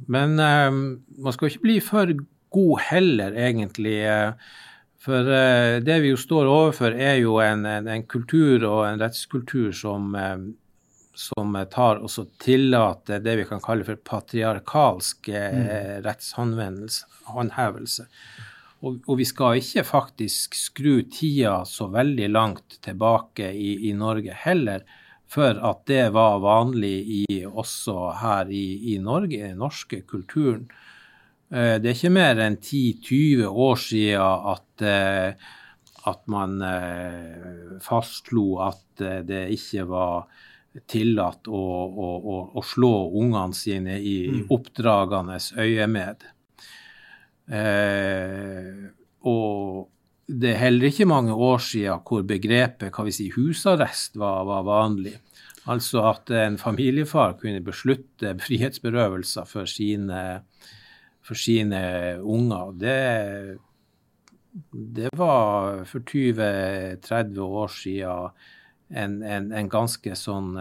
[0.06, 2.14] men uh, man skal ikke bli for
[2.54, 3.98] god heller, egentlig.
[5.00, 9.00] For uh, det vi jo står overfor, er jo en, en, en kultur og en
[9.02, 10.50] rettskultur som, eh,
[11.20, 16.04] som tar og tillater det vi kan kalle for patriarkalsk eh, mm.
[16.06, 18.06] rettshåndhevelse.
[18.80, 24.32] Og, og, vi skal ikke faktisk skru tida så veldig langt tilbake i, i Norge
[24.46, 24.86] heller,
[25.30, 30.70] for at det var vanlig i, også her i, i Norge, i den norske kulturen.
[31.52, 34.24] Eh, det er ikke mer enn 10-20 år siden
[34.56, 35.36] at, eh,
[36.08, 36.62] at man
[37.84, 40.30] fastslo at det ikke var
[40.90, 44.44] tillatt å, å, å, å slå ungene sine i mm.
[45.58, 46.28] øyemed.
[47.50, 48.76] Eh,
[49.26, 49.88] og
[50.30, 54.68] det er heller ikke mange år siden hvor begrepet hva vi si, husarrest var, var
[54.68, 55.16] vanlig.
[55.70, 60.22] Altså at en familiefar kunne beslutte frihetsberøvelser for sine
[61.30, 61.82] for sine
[62.26, 62.72] unger.
[62.80, 63.58] Det,
[64.72, 68.40] det var for 20-30 år siden
[68.90, 70.54] en, en, en ganske sånn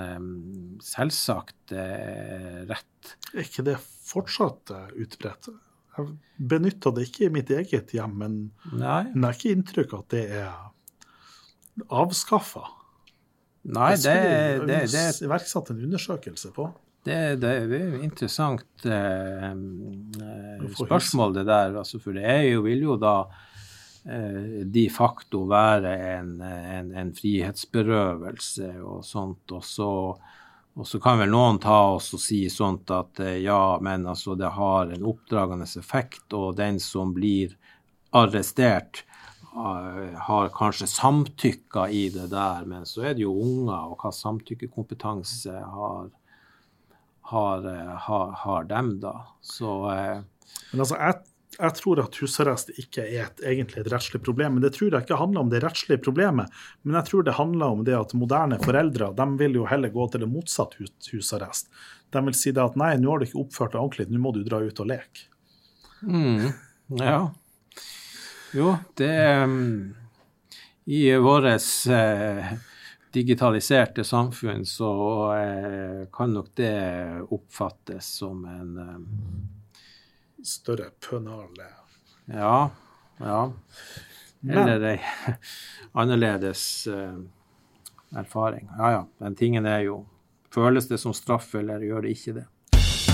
[0.85, 3.15] selvsagt uh, rett.
[3.33, 5.51] Er ikke det fortsatt uh, utbredt?
[5.97, 6.11] Jeg
[6.51, 8.35] benytter det ikke i mitt eget hjem, men,
[8.71, 9.09] Nei.
[9.11, 12.67] jeg har ikke inntrykk av at det er avskaffa.
[13.69, 16.69] Nei, det, det, det, det iverksatt en undersøkelse på.
[17.09, 19.53] Det, det, er jo interessant eh,
[20.77, 21.77] spørsmål, det der.
[21.81, 23.45] Altså, for det er jo, vil jo da eh,
[24.65, 29.53] de facto være en, en, en, frihetsberøvelse og sånt.
[29.53, 29.91] Og så,
[30.79, 34.37] og så kan vel noen ta oss og si sånt at eh, ja, men altså
[34.39, 37.57] det har en oppdragende effekt, og den som blir
[38.17, 39.05] arrestert,
[39.59, 45.51] har kanskje samtykka i det der, men så er det jo unger, og hva samtykkekompetanse
[45.51, 46.11] har,
[47.33, 47.67] har,
[48.07, 49.15] har, har dem, da.
[49.43, 50.21] Så eh.
[50.71, 51.25] Men altså, jeg,
[51.59, 54.57] jeg, tror at husarrest ikke er et, egentlig et rettslig problem.
[54.57, 57.77] Men det tror jeg ikke handler om det rettslige problemet, men jeg tror det handler
[57.77, 61.73] om det at moderne foreldre de vil jo heller gå til det motsatte hus, husarrest.
[62.15, 64.33] De vil si det at nei, nå har du ikke oppført deg ordentlig, nå må
[64.37, 65.29] du dra ut og leke.
[66.07, 66.49] Mm,
[67.03, 67.21] ja.
[68.55, 69.95] Jo, det um,
[70.89, 72.53] I vårt uh,
[73.13, 74.93] digitaliserte samfunn så
[75.35, 76.73] uh, kan nok det
[77.35, 79.09] oppfattes som en um,
[80.45, 81.67] Større pønale.
[82.27, 82.71] Ja.
[83.19, 83.41] Ja.
[84.49, 85.01] Eller ei
[85.99, 87.19] annerledes uh,
[88.17, 88.69] erfaring.
[88.79, 90.05] Ja ja, den tingen er jo
[90.55, 92.47] Føles det som straff, eller gjør det ikke det?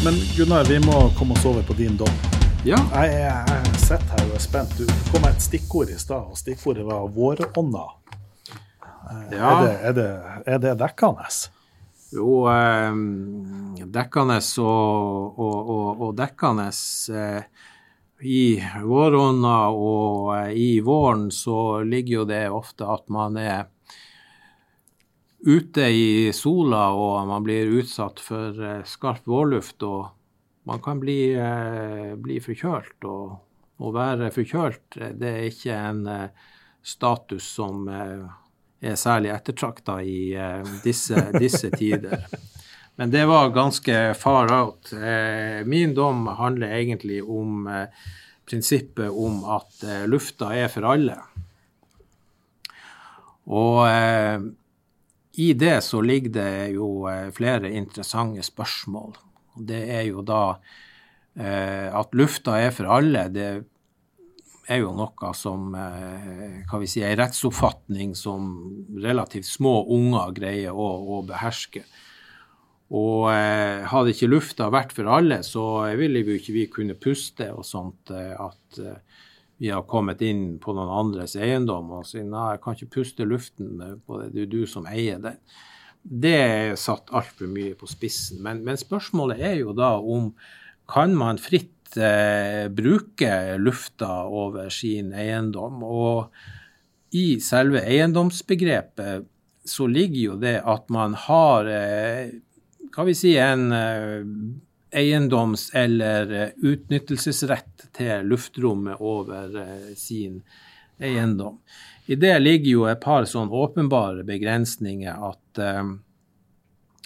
[0.05, 2.13] Men Gunnar, vi må komme oss over på din dom.
[2.63, 2.79] Ja.
[2.95, 4.77] Jeg, jeg, sitter her og er spent.
[4.79, 7.89] Du kom med et stikkord i stad, og stikkordet var 'vårånda'.
[9.11, 9.51] Eh, ja.
[9.51, 10.07] Er, det, er, det,
[10.47, 11.27] er det dekkende?
[12.12, 12.93] Jo, eh,
[13.95, 16.69] dekkende og, og, og, og dekkende.
[17.11, 17.71] Eh,
[18.25, 18.45] I
[18.85, 23.64] vårånda og eh, i våren så ligger jo det ofte at man er
[25.45, 29.83] ute i sola og man blir utsatt for eh, skarp vårluft.
[29.83, 30.12] og
[30.64, 33.05] man kan bli, eh, bli forkjølt.
[33.05, 36.31] Og å være forkjølt, eh, det er ikke en
[36.85, 37.88] status som
[38.85, 40.35] er særlig ettertrakta i
[40.85, 42.27] disse, disse, tider.
[43.01, 44.92] Men det var ganske far out.
[45.66, 47.64] Min dom handler egentlig om
[48.47, 51.16] prinsippet om at lufta er for alle.
[53.51, 53.83] Og
[55.35, 56.88] i det så ligger det jo
[57.35, 59.16] flere interessante spørsmål.
[59.55, 60.57] Det er jo da
[61.38, 63.27] eh, at lufta er for alle.
[63.35, 63.49] Det
[64.68, 68.48] er jo noe som eh, kan vi si, en rettsoppfatning som
[69.03, 71.85] relativt små unger greier å, å beherske.
[72.94, 75.66] Og eh, hadde ikke lufta vært for alle, så
[75.98, 78.12] ville vi ikke vi kunne puste og sånt.
[78.14, 79.20] Eh, at eh,
[79.62, 83.27] vi har kommet inn på noen andres eiendom og sier nei, jeg kan ikke puste
[83.29, 85.38] luften, på det er du som eier den
[86.05, 88.42] det er satt altfor mye på spissen.
[88.44, 90.33] Men, men, spørsmålet er jo da om
[90.90, 95.83] kan man fritt eh, bruke lufta over sin eiendom?
[95.85, 99.31] Og i selve eiendomsbegrepet
[99.65, 102.35] så ligger jo det at man har eh,
[102.95, 104.27] kan vi si en eh,
[104.95, 110.43] eiendoms- eller eh, utnyttelsesrett til luftrommet over eh, sin
[111.01, 111.59] eiendom.
[112.07, 115.61] I det ligger jo et par sånn åpenbare begrensninger at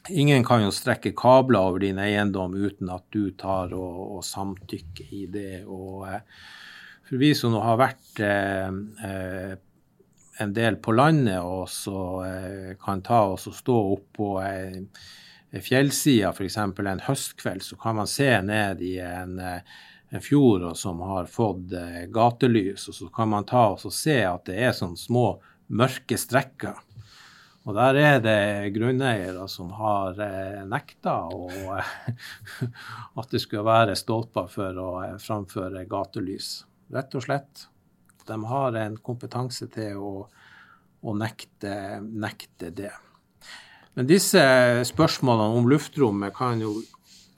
[0.09, 5.15] ingen kan jo strekke kabler over din eiendom uten at du tar og, og samtykker
[5.15, 5.65] i det.
[5.67, 6.21] Og uh,
[7.09, 8.71] for vi som har vært uh,
[9.05, 9.55] uh,
[10.39, 12.23] en del på landet og så
[12.79, 16.61] kan ta oss og stå oppå ei fjellside f.eks.
[16.63, 19.41] en høstkveld, så kan man se ned i en
[20.09, 24.47] en fjord som har fått eh, gatelys, og så kan man ta og se at
[24.49, 25.27] det er sånne små
[25.69, 26.79] mørke strekker.
[27.69, 31.19] Og der er det grunneiere som har eh, nekta
[33.21, 36.63] at det skulle være stolper for å eh, framføre gatelys.
[36.97, 37.67] Rett og slett.
[38.25, 40.13] De har en kompetanse til å,
[41.05, 42.95] å nekte, nekte det.
[44.01, 44.41] Men disse
[44.89, 46.79] spørsmålene om luftrommet kan jo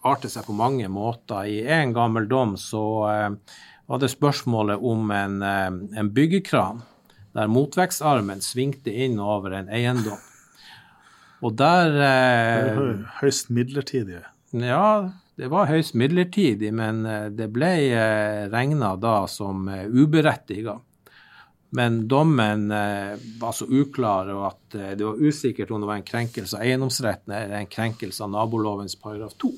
[0.07, 1.51] arte seg på mange måter.
[1.51, 3.29] I en gammel dom så eh,
[3.91, 6.85] var det spørsmålet om en, en byggekran
[7.35, 10.30] der motvektsarmen svingte inn over en eiendom.
[11.41, 12.79] Og der eh,
[13.21, 14.21] Høyst midlertidig?
[14.53, 15.11] Ja,
[15.41, 20.75] det var høyst midlertidig, men eh, det ble eh, regna da som eh, uberettiga.
[21.79, 26.01] Men dommen eh, var så uklar, og at eh, det var usikkert om det var
[26.01, 29.53] en krenkelse av eiendomsretten eller en krenkelse av nabolovens paragraf 2.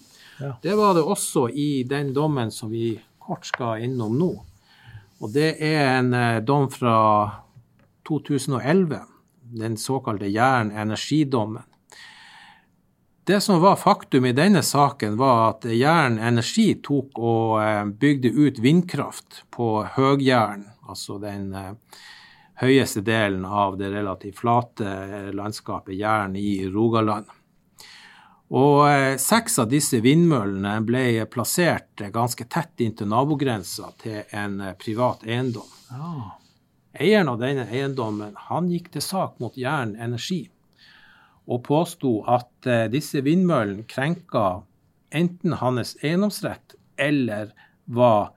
[0.62, 4.30] Det var det også i den dommen som vi kort skal innom nå.
[5.22, 6.97] Og det er en dom fra
[8.09, 9.03] 2011,
[9.59, 11.62] den såkalte jern-energidommen.
[13.24, 18.32] Det som var faktum i denne saken, var at Jæren Energi tok og eh, bygde
[18.34, 22.00] ut vindkraft på Høgjæren, altså den eh,
[22.58, 27.30] høyeste delen av det relativt flate landskapet Jæren i Rogaland.
[28.50, 35.22] Og eh, seks av disse vindmøllene ble plassert ganske tett inntil nabogrensa til en privat
[35.22, 35.70] eiendom.
[35.94, 36.40] Ja.
[36.98, 40.48] Eieren av denne eiendommen han gikk til sak mot Jæren Energi
[41.51, 44.62] og påsto at eh, disse vindmøllene krenka
[45.12, 47.53] enten hans eiendomsrett eller
[47.84, 48.32] var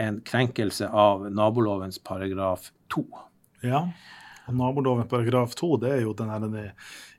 [0.00, 3.04] en krenkelse av nabolovens paragraf 2.
[3.66, 3.88] ja.
[4.50, 6.64] Og naboloven paragraf 2 det er jo den her denne,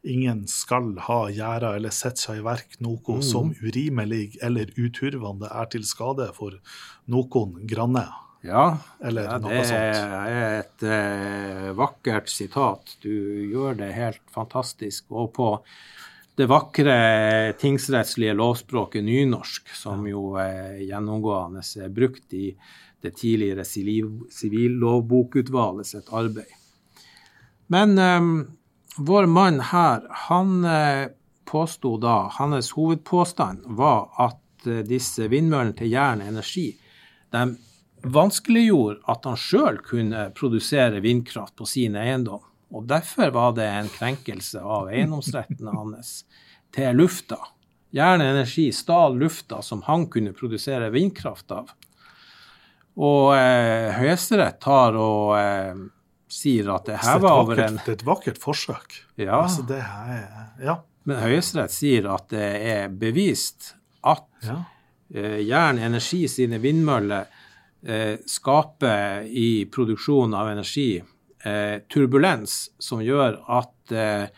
[0.04, 5.70] ingen skal ha gjerda eller sette seg i verk noe som urimelig eller uturvande er
[5.72, 6.58] til skade for
[7.12, 8.04] noen granne.
[8.42, 9.98] Ja, Eller ja noe det sånt.
[10.02, 12.96] er et eh, vakkert sitat.
[13.04, 13.12] Du
[13.52, 15.06] gjør det helt fantastisk.
[15.14, 15.50] Og på
[16.40, 16.96] det vakre
[17.62, 22.56] tingsrettslige lovspråket nynorsk, som jo er gjennomgående er brukt i
[23.02, 26.50] det tidligere sivil- sivillovbokutvalget sitt arbeid.
[27.70, 28.30] Men eh,
[28.98, 31.08] vår mann her, han eh,
[31.46, 36.72] påsto da, hans hovedpåstand var at eh, disse vindmøllene til Jæren Energi
[37.32, 37.46] de
[38.04, 42.44] vanskeliggjorde at han sjøl kunne produsere vindkraft på sin eiendom.
[42.72, 46.22] Og derfor var det en krenkelse av eiendomsretten hans
[46.72, 47.40] til lufta.
[47.92, 51.74] Jæren Energi stal lufta som han kunne produsere vindkraft av.
[52.96, 55.76] Og eh, Høyesterett tar og eh,
[56.32, 58.96] sier at det her er var over en det er et vakkert forsøk.
[59.20, 59.42] Ja.
[59.44, 60.78] Altså, det her er, ja.
[61.08, 63.74] Men Høyesterett sier at det er bevist
[64.08, 64.62] at ja.
[65.16, 67.28] eh, Jern Energi sine vindmøller
[68.30, 71.02] skaper i produksjon av energi
[71.44, 74.30] eh, turbulens som gjør at eh,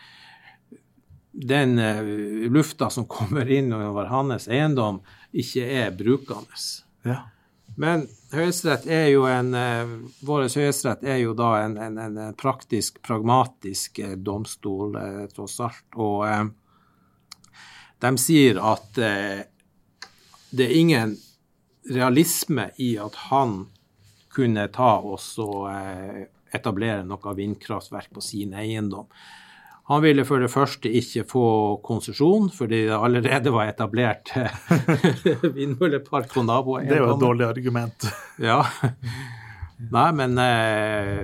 [1.32, 2.02] den eh,
[2.52, 6.66] lufta som kommer inn over hans eiendom, ikke er brukende.
[7.04, 7.22] ja.
[7.76, 13.00] Men Høyesterett er jo en eh, Vår høyesterett er jo da en, en, en praktisk,
[13.02, 15.88] pragmatisk eh, domstol, eh, tross alt.
[15.98, 16.44] Og eh,
[18.06, 19.42] de sier at eh,
[20.54, 21.16] det er ingen
[21.90, 23.66] realisme i at han
[24.34, 29.08] kunne ta oss og eh, etablere noe vindkraftverk på sin eiendom.
[29.92, 34.48] Han ville for det første ikke få konsesjon, fordi det allerede var etablert eh,
[35.58, 36.88] vindmøllepark på naboen.
[36.88, 38.00] Det er jo et dårlig argument.
[38.44, 38.64] Ja.
[39.92, 41.20] Nei, men eh,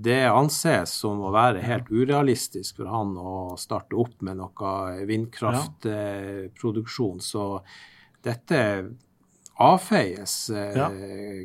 [0.00, 7.20] det anses som å være helt urealistisk for han å starte opp med noe vindkraftproduksjon.
[7.20, 7.60] Så
[8.24, 8.58] dette
[9.60, 10.88] avfeies eh, Ja.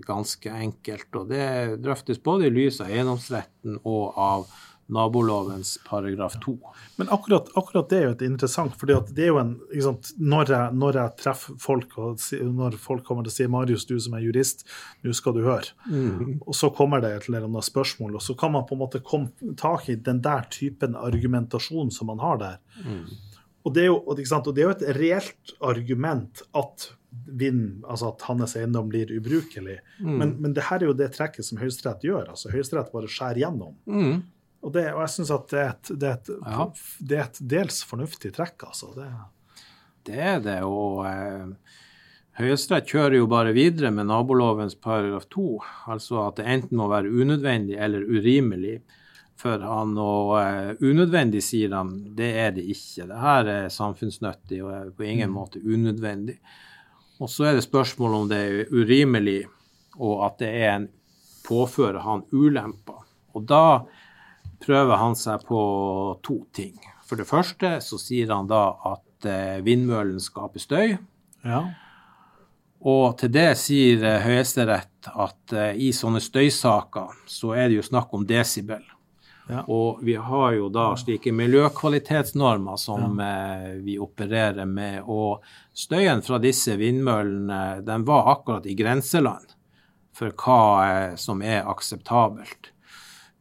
[0.06, 1.10] ganske enkelt.
[1.16, 4.48] Og det drøftes både i lys av eiendomsretten og av
[4.88, 6.54] nabolovens paragraf 2.
[6.96, 10.52] Men akkurat, akkurat det er jo et interessant, fordi det er jo en sant, når,
[10.54, 12.22] jeg, når jeg treffer folk, og
[12.60, 14.62] når folk kommer til å si 'Marius, du som er jurist,
[15.04, 15.74] nå skal du høre',
[16.46, 19.02] og så kommer det et eller annet spørsmål, og så kan man på en måte
[19.02, 22.58] komme tak i den der typen argumentasjon som man har der.
[23.66, 26.92] Og det, jo, og, sant, og det er jo et reelt argument at
[27.26, 29.80] vind, altså at hans eiendom blir ubrukelig.
[30.00, 32.30] Men, men det her er jo det trekket som Høyesterett gjør.
[32.36, 33.76] altså Høyesterett bare skjærer gjennom.
[33.86, 34.24] Mm.
[34.66, 36.68] Og, det, og jeg syns at det er, et, det, er et, Ja.
[37.10, 38.92] det er et dels fornuftig trekk, altså.
[38.98, 39.10] Det,
[40.06, 41.82] Det er det, og eh,
[42.40, 45.46] Høyesterett kjører jo bare videre med nabolovens paragraf 2,
[45.94, 48.82] altså at det enten må være unødvendig eller urimelig
[49.40, 49.94] for han.
[50.02, 53.08] Og eh, unødvendig, sier han, det er det ikke.
[53.10, 56.38] Det her er samfunnsnyttig og er på ingen måte unødvendig.
[57.22, 59.46] Og så er det spørsmål om det er urimelig,
[59.96, 60.90] og at det er en
[61.46, 63.06] påfører han ulemper.
[63.36, 63.86] Og da
[64.66, 65.62] prøver han seg på
[66.26, 66.76] to ting.
[67.06, 70.96] For det første så sier han da at eh, vindmøllen skaper støy.
[71.46, 71.66] ja.
[72.86, 77.86] Og til det sier eh, Høyesterett at eh, i sånne støysaker så er det jo
[77.88, 78.84] snakk om desibel.
[79.48, 79.62] Ja.
[79.70, 83.74] Og vi har jo da slike miljøkvalitetsnormer som ja.
[83.86, 85.04] vi opererer med.
[85.06, 85.44] Og
[85.74, 89.54] støyen fra disse vindmøllene den var akkurat i grenseland
[90.16, 92.72] for hva eh, som er akseptabelt.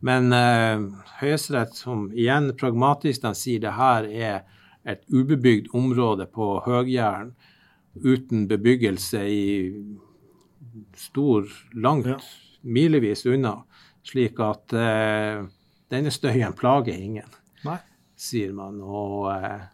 [0.05, 0.82] Men eh,
[1.20, 4.42] Høyesterett, som igjen pragmatisk, den sier det her er
[4.84, 7.32] et ubebygd område på Høgjæren
[7.94, 9.44] uten bebyggelse i
[10.98, 12.26] stor, langt,
[12.61, 13.61] milevis unna.
[14.05, 15.46] Slik at eh,
[15.93, 17.30] denne støyen plager ingen,
[17.64, 17.78] Nei.
[18.16, 18.80] sier man.
[18.80, 19.64] Og, eh,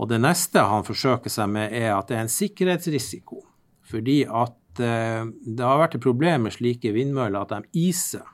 [0.00, 3.42] og det neste han forsøker seg med, er at det er en sikkerhetsrisiko.
[3.84, 8.24] Fordi at eh, det har vært et problem med slike vindmøller at de iser.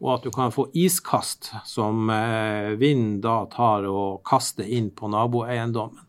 [0.00, 5.10] Og at du kan få iskast som eh, vinden da tar og kaster inn på
[5.12, 6.06] naboeiendommen.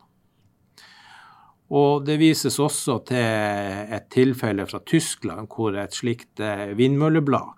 [1.72, 6.42] Og det vises også til et tilfelle fra Tyskland hvor et slikt
[6.76, 7.54] vindmølleblad,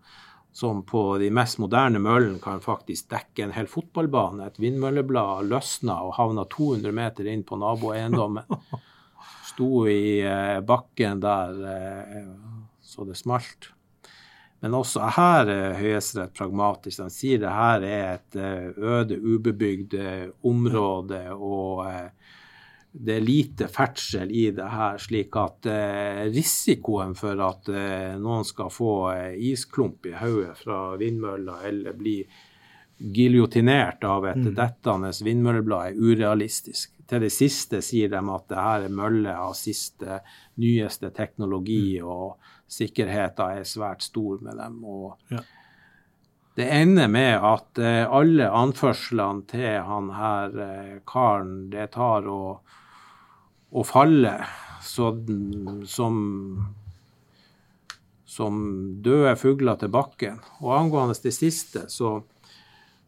[0.54, 5.97] som på de mest moderne møllene kan faktisk dekke en hel fotballbane, et vindmølleblad løsna
[6.06, 8.45] og havna 200 meter inn på naboeiendommen.
[9.54, 12.28] Sto i eh, bakken der eh,
[12.86, 13.72] så det smalt.
[14.62, 17.01] Men også her er Høyesterett pragmatisk.
[17.01, 18.38] De sier det her er et
[18.78, 19.97] øde, ubebygd
[20.47, 21.20] område.
[21.36, 21.82] og
[22.96, 28.46] det er lite ferdsel i det her, slik at eh, risikoen for at eh, noen
[28.46, 32.20] skal få eh, isklump i hodet fra vindmølla eller bli
[32.98, 34.52] giljotinert av et mm.
[34.60, 36.91] dettende vindmølleblad, er urealistisk.
[37.10, 40.22] Til det siste sier de at det her er møller av siste,
[40.62, 42.06] nyeste teknologi, mm.
[42.06, 44.78] og sikkerheten er svært stor med dem.
[44.86, 45.41] og ja.
[46.54, 47.80] Det ender med at
[48.14, 50.52] alle anførslene til han her
[51.10, 52.62] karen det tar og
[53.74, 54.36] å falle
[54.84, 55.09] så,
[55.89, 56.17] som,
[58.30, 58.61] som
[59.05, 60.39] døde fugler til bakken.
[60.61, 62.19] Og angående det siste, så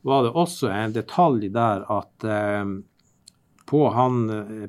[0.06, 2.76] var det også en detalj der at eh,
[3.66, 4.20] på, han,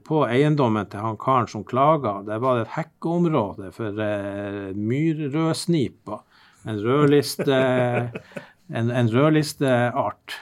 [0.04, 6.22] på, eiendommen til han karen som klaga, der var det et hekkeområde for eh, myrrødsnipa.
[6.66, 7.58] En rødliste,
[8.72, 10.40] en, en rødlisteart.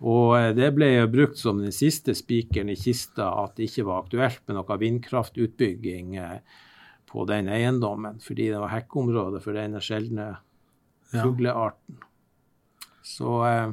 [0.00, 3.86] Og eh, det ble jo brukt som den siste spikeren i kista at det ikke
[3.88, 6.38] var aktuelt med noe vindkraftutbygging eh,
[7.10, 10.32] på den eiendommen, fordi det var hekkeområde for denne sjeldne
[11.10, 11.98] fuglearten.
[13.02, 13.70] Så eh,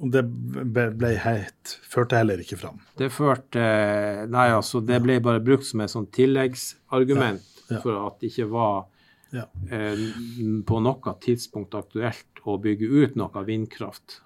[0.00, 2.78] og det ble helt, førte heller ikke fram?
[2.96, 3.64] Det førte
[4.32, 7.80] Nei, altså, det ble bare brukt som et sånn tilleggsargument ja, ja.
[7.82, 8.86] for at det ikke var
[9.30, 9.46] ja.
[9.70, 10.04] eh,
[10.66, 14.20] på noe tidspunkt aktuelt å bygge ut noe vindkraft.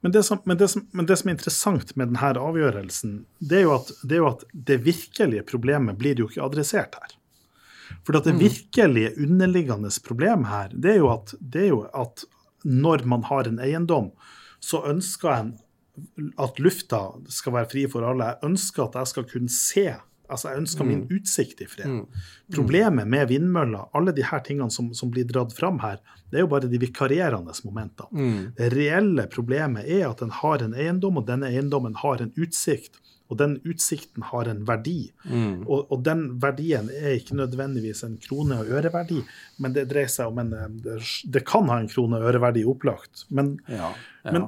[0.00, 3.62] Men det, som, men, det som, men det, som, er interessant med denne avgjørelsen, det
[3.62, 7.18] er, at, det er, jo at det virkelige problemet blir jo ikke adressert her.
[8.06, 8.40] For det mm.
[8.40, 12.26] virkelige underliggende problemet her, det er, jo at, det er jo at
[12.66, 14.10] når man har en eiendom,
[14.62, 15.54] så ønsker en
[16.36, 16.98] at lufta
[17.32, 18.34] skal være fri for alle.
[18.34, 19.86] Jeg ønsker at jeg skal kunne se
[20.28, 21.16] Altså, jeg ønsker min mm.
[21.16, 21.90] utsikt i fred.
[21.90, 22.26] Mm.
[22.54, 26.00] Problemet med vindmøller, alle de her tingene som, som, blir dratt fram her,
[26.30, 28.10] det er jo bare de vikarierende momentene.
[28.12, 28.38] Mm.
[28.58, 33.00] Det reelle problemet er at den har en eiendom, og denne eiendommen har en utsikt.
[33.26, 35.08] Og den utsikten har en verdi.
[35.26, 35.64] Mm.
[35.64, 39.18] Og, og, den verdien er ikke nødvendigvis en krone- og øreverdi,
[39.62, 41.00] men det dreier seg om en Det,
[41.34, 43.90] det kan ha en krone- og øreverdi opplagt, men, ja,
[44.24, 44.32] ja.
[44.32, 44.46] men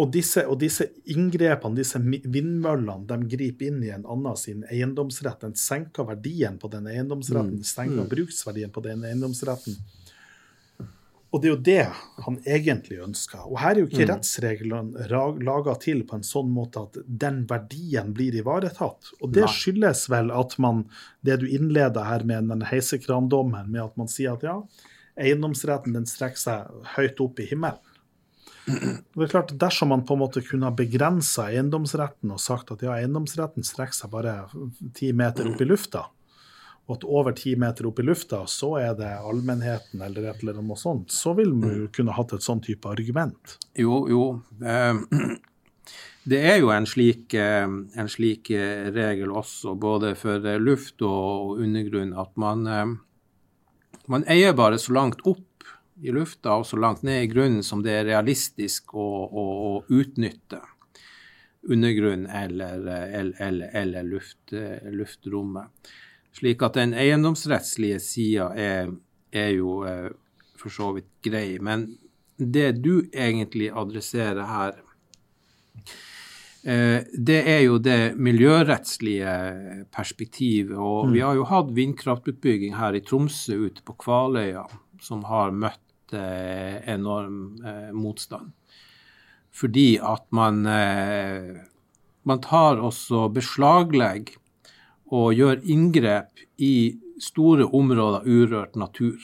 [0.00, 5.42] og disse, og disse, inngrepene, disse vindmøllene, de griper inn i en annen sin eiendomsrett.
[5.44, 7.66] Den senker verdien på den eiendomsretten, mm.
[7.68, 8.12] senker mm.
[8.14, 9.76] bruksverdien på den eiendomsretten.
[11.32, 11.84] Og det er jo det
[12.26, 13.44] han egentlig ønsker.
[13.48, 14.10] Og her er jo ikke mm.
[14.10, 15.06] rettsreglene
[15.44, 19.14] laga til på en sånn måte at den verdien blir ivaretatt.
[19.20, 20.84] Og det skyldes vel at man,
[21.24, 24.58] det du innleder her med den heisekrandommen, med at man sier at ja,
[25.20, 27.91] eiendomsretten den strekker seg høyt opp i himmelen.
[28.66, 32.84] Det er klart, Dersom man på en måte kunne ha begrensa eiendomsretten og sagt at
[32.86, 34.36] ja, eiendomsretten strekker seg bare
[34.94, 36.04] ti meter opp i lufta,
[36.86, 40.60] og at over ti meter opp i lufta så er det allmennheten eller et eller
[40.62, 43.56] annet sånt, så vil man jo kunne hatt et sånn type argument.
[43.78, 44.24] Jo, jo.
[44.62, 45.04] Ehm,
[46.30, 51.58] det er jo en slik, eh, en slik eh, regel også, både for luft og
[51.62, 52.92] undergrunn, at man, eh,
[54.10, 55.46] man eier bare så langt opp
[56.02, 59.72] i lufta og så langt ned i grunnen som det er realistisk å, å, å
[59.94, 60.60] utnytte
[61.70, 62.86] undergrunn eller,
[63.38, 64.54] eller, eller luft,
[64.90, 65.92] luftrommet.
[66.32, 68.94] Slik at den eiendomsrettslige sida er,
[69.30, 70.08] er, jo eh,
[70.58, 71.58] for så vidt grei.
[71.62, 71.86] Men
[72.36, 74.80] det du egentlig adresserer her,
[76.64, 79.36] eh, det er jo det miljørettslige
[79.94, 80.74] perspektivet.
[80.74, 81.26] Og vi mm.
[81.28, 84.64] har jo hatt vindkraftutbygging her i Tromsø ute på Kvaløya
[85.02, 88.52] som har møtt eh, enorm eh, motstand.
[89.52, 91.56] Fordi at man, eh,
[92.22, 94.34] man tar også beslaglegg
[95.12, 99.18] og gjør inngrep i store områder urørt natur.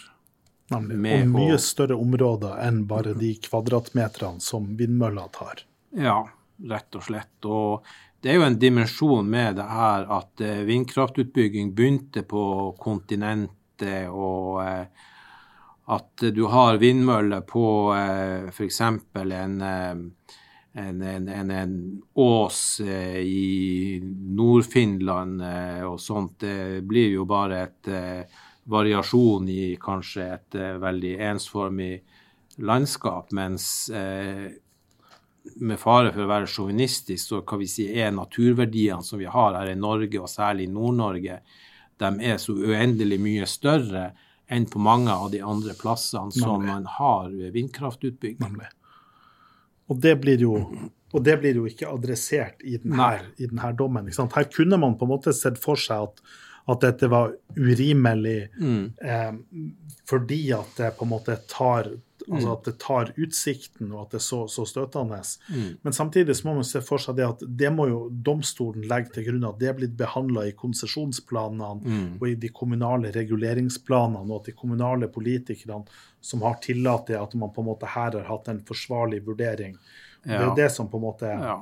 [0.69, 1.23] Nemlig.
[1.23, 5.65] Og mye større områder enn bare de kvadratmeterne som vindmøller tar.
[5.97, 6.21] Ja,
[6.69, 7.49] rett og slett.
[7.49, 7.87] Og
[8.21, 12.43] det er jo en dimensjon med det her at eh, vindkraftutbygging begynte på
[12.83, 14.59] kontinentet og
[15.89, 17.65] at du har vindmøller på
[17.97, 18.81] eh, f.eks.
[18.81, 19.95] En, eh,
[20.83, 25.41] en, en, en, en, ås eh, i Nord-Finland
[25.89, 27.91] og sånt, det blir jo bare et
[28.69, 31.95] variasjon i kanskje et veldig ensformig
[32.61, 33.89] landskap, mens
[35.57, 39.57] med fare for å være sjåvinistisk, så kan vi si er naturverdiene som vi har
[39.57, 41.41] her i Norge, og særlig Nord-Norge,
[41.99, 44.11] de er så uendelig mye større
[44.49, 48.61] enn på mange av de andre plassene som man har vindkraftutbygging.
[49.89, 50.55] Og det blir jo
[51.09, 53.09] og det blir jo ikke adressert i denne,
[53.41, 54.11] i denne dommen.
[54.13, 56.21] Her kunne man på en måte sett for seg at,
[56.69, 58.83] at dette var urimelig mm.
[59.01, 59.31] eh,
[60.09, 61.89] fordi at det på en måte tar
[62.29, 62.53] Altså mm.
[62.53, 65.21] at det tar utsikten, og at det er så, så støtende.
[65.49, 65.71] Mm.
[65.83, 69.15] Men samtidig så må man se for seg det at det må jo domstolen legge
[69.15, 72.11] til grunn at det er blitt behandla i konsesjonsplanene mm.
[72.19, 75.89] og i de kommunale reguleringsplanene, og at de kommunale politikerne
[76.21, 79.79] som har tillatt det, at man på en måte her har hatt en forsvarlig vurdering.
[80.25, 80.29] Ja.
[80.29, 81.59] Det er jo det som på en måte er ja.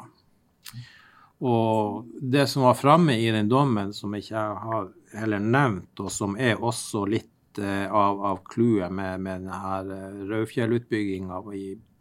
[1.38, 4.86] Og det som var framme i den dommen, som jeg ikke har
[5.20, 7.28] heller nevnt, og som er også litt
[7.58, 11.40] Eh, av clouet med, med denne eh, Raufjell-utbygginga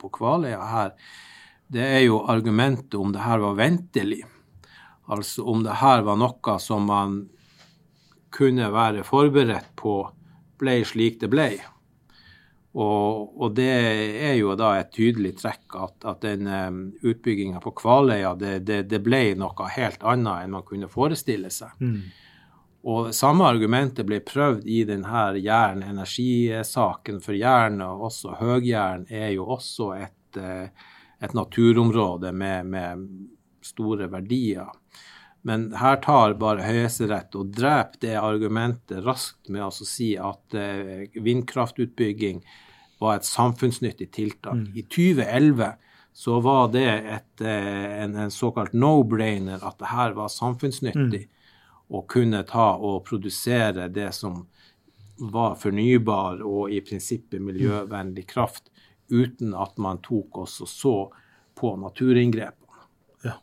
[0.01, 0.95] på Kvaløya her,
[1.71, 4.23] det er jo argumentet om det her var ventelig.
[5.07, 7.21] Altså om det her var noe som man
[8.35, 10.01] kunne være forberedt på
[10.59, 11.49] ble slik det ble.
[12.75, 17.71] Og, og det er jo da et tydelig trekk at, at den um, utbygginga på
[17.79, 21.71] Kvaløya, det, det, det, ble noe helt annet enn man kunne forestille seg.
[21.79, 22.01] Mm.
[22.85, 29.47] Og samme argumentet ble prøvd i denne jern-energisaken, for jern og også høgjern er jo
[29.57, 30.67] også et, eh,
[31.17, 33.07] et naturområde med, med,
[33.65, 34.69] store verdier.
[35.41, 41.09] Men her tar bare Høyesterett og dreper det argumentet raskt med å si at eh,
[41.17, 42.43] vindkraftutbygging
[43.01, 44.61] var et samfunnsnyttig tiltak.
[44.61, 44.69] Mm.
[44.77, 45.71] I 2011
[46.13, 51.25] så var det et, eh, en, en såkalt no-brainer at det her var samfunnsnyttig.
[51.25, 51.31] Mm
[51.87, 54.45] å kunne ta og produsere det som
[55.17, 58.71] var fornybar og i prinsippet miljøvennlig kraft,
[59.07, 60.95] uten at man tok oss og så
[61.55, 62.85] på naturinngrepene.
[63.23, 63.37] Ja.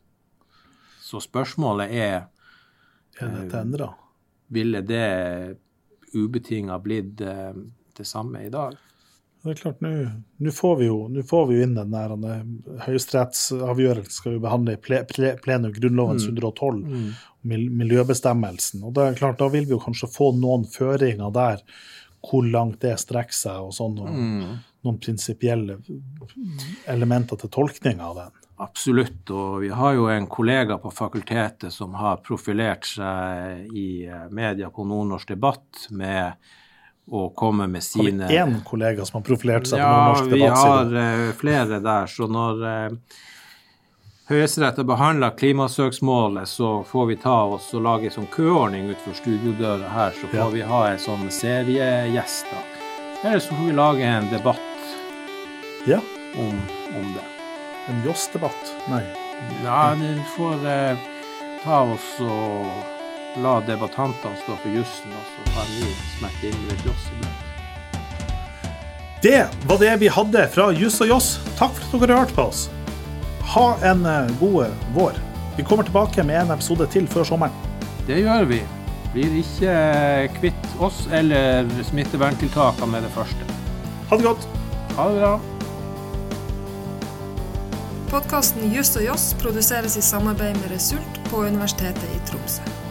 [1.01, 2.16] Så spørsmålet er
[3.20, 3.93] Er dette endra?
[4.49, 5.57] Ville det
[6.12, 7.53] ubetinga blitt eh,
[7.97, 8.76] det samme i dag?
[9.43, 10.82] Det er klart, Nå får,
[11.26, 12.12] får vi jo inn den der
[12.84, 16.28] høyesterettsavgjørelsen skal vi behandle i ple, ple, plenum Grunnloven mm.
[16.28, 17.09] 112, mm.
[17.80, 18.84] miljøbestemmelsen.
[18.86, 21.64] og det er klart, Da vil vi jo kanskje få noen føringer der,
[22.22, 24.55] hvor langt det strekker seg, og sånn, og mm.
[24.86, 25.80] noen prinsipielle
[26.86, 28.38] elementer til tolkning av den.
[28.62, 34.28] Absolutt, og vi har jo en kollega på fakultetet som har profilert seg i eh,
[34.30, 36.36] media på Nordnorsk debatt med
[37.11, 40.30] og komme med sine Har vi én kollega som har profilert seg ja, på norsk
[40.30, 40.72] debattside?
[40.72, 42.07] Ja, vi har uh, flere der.
[42.07, 43.20] Så når uh,
[44.30, 49.18] Høyesterett har behandla klimasøksmålet, så får vi ta oss og lage en sånn køordning utenfor
[49.18, 50.46] studiodøra her, så får ja.
[50.55, 52.46] vi ha en sånn seriegjest.
[52.53, 52.62] da.
[53.24, 54.94] Eller så får vi lage en debatt
[55.90, 55.98] ja.
[56.38, 56.55] om,
[56.94, 57.26] om det.
[57.90, 58.72] En Joss-debatt?
[58.88, 59.03] Nei.
[59.66, 61.07] Ja, du får uh,
[61.64, 62.91] ta oss og
[63.41, 67.49] la debattantene stå for jussen, og så har vi smekket inn litt joss iblant.
[69.22, 71.28] Det var det vi hadde fra Juss og Joss.
[71.55, 72.64] Takk for at dere hørte på oss.
[73.55, 75.20] Ha en eh, god vår.
[75.57, 77.55] Vi kommer tilbake med en episode til før sommeren.
[78.09, 78.59] Det gjør vi.
[79.14, 79.76] Blir ikke
[80.41, 83.47] kvitt oss eller smitteverntiltakene med det første.
[84.11, 84.51] Ha det godt.
[84.99, 85.33] Ha det bra.
[88.11, 92.82] Podkasten Juss og Joss produseres i samarbeid med Result på Universitetet i Tromsø.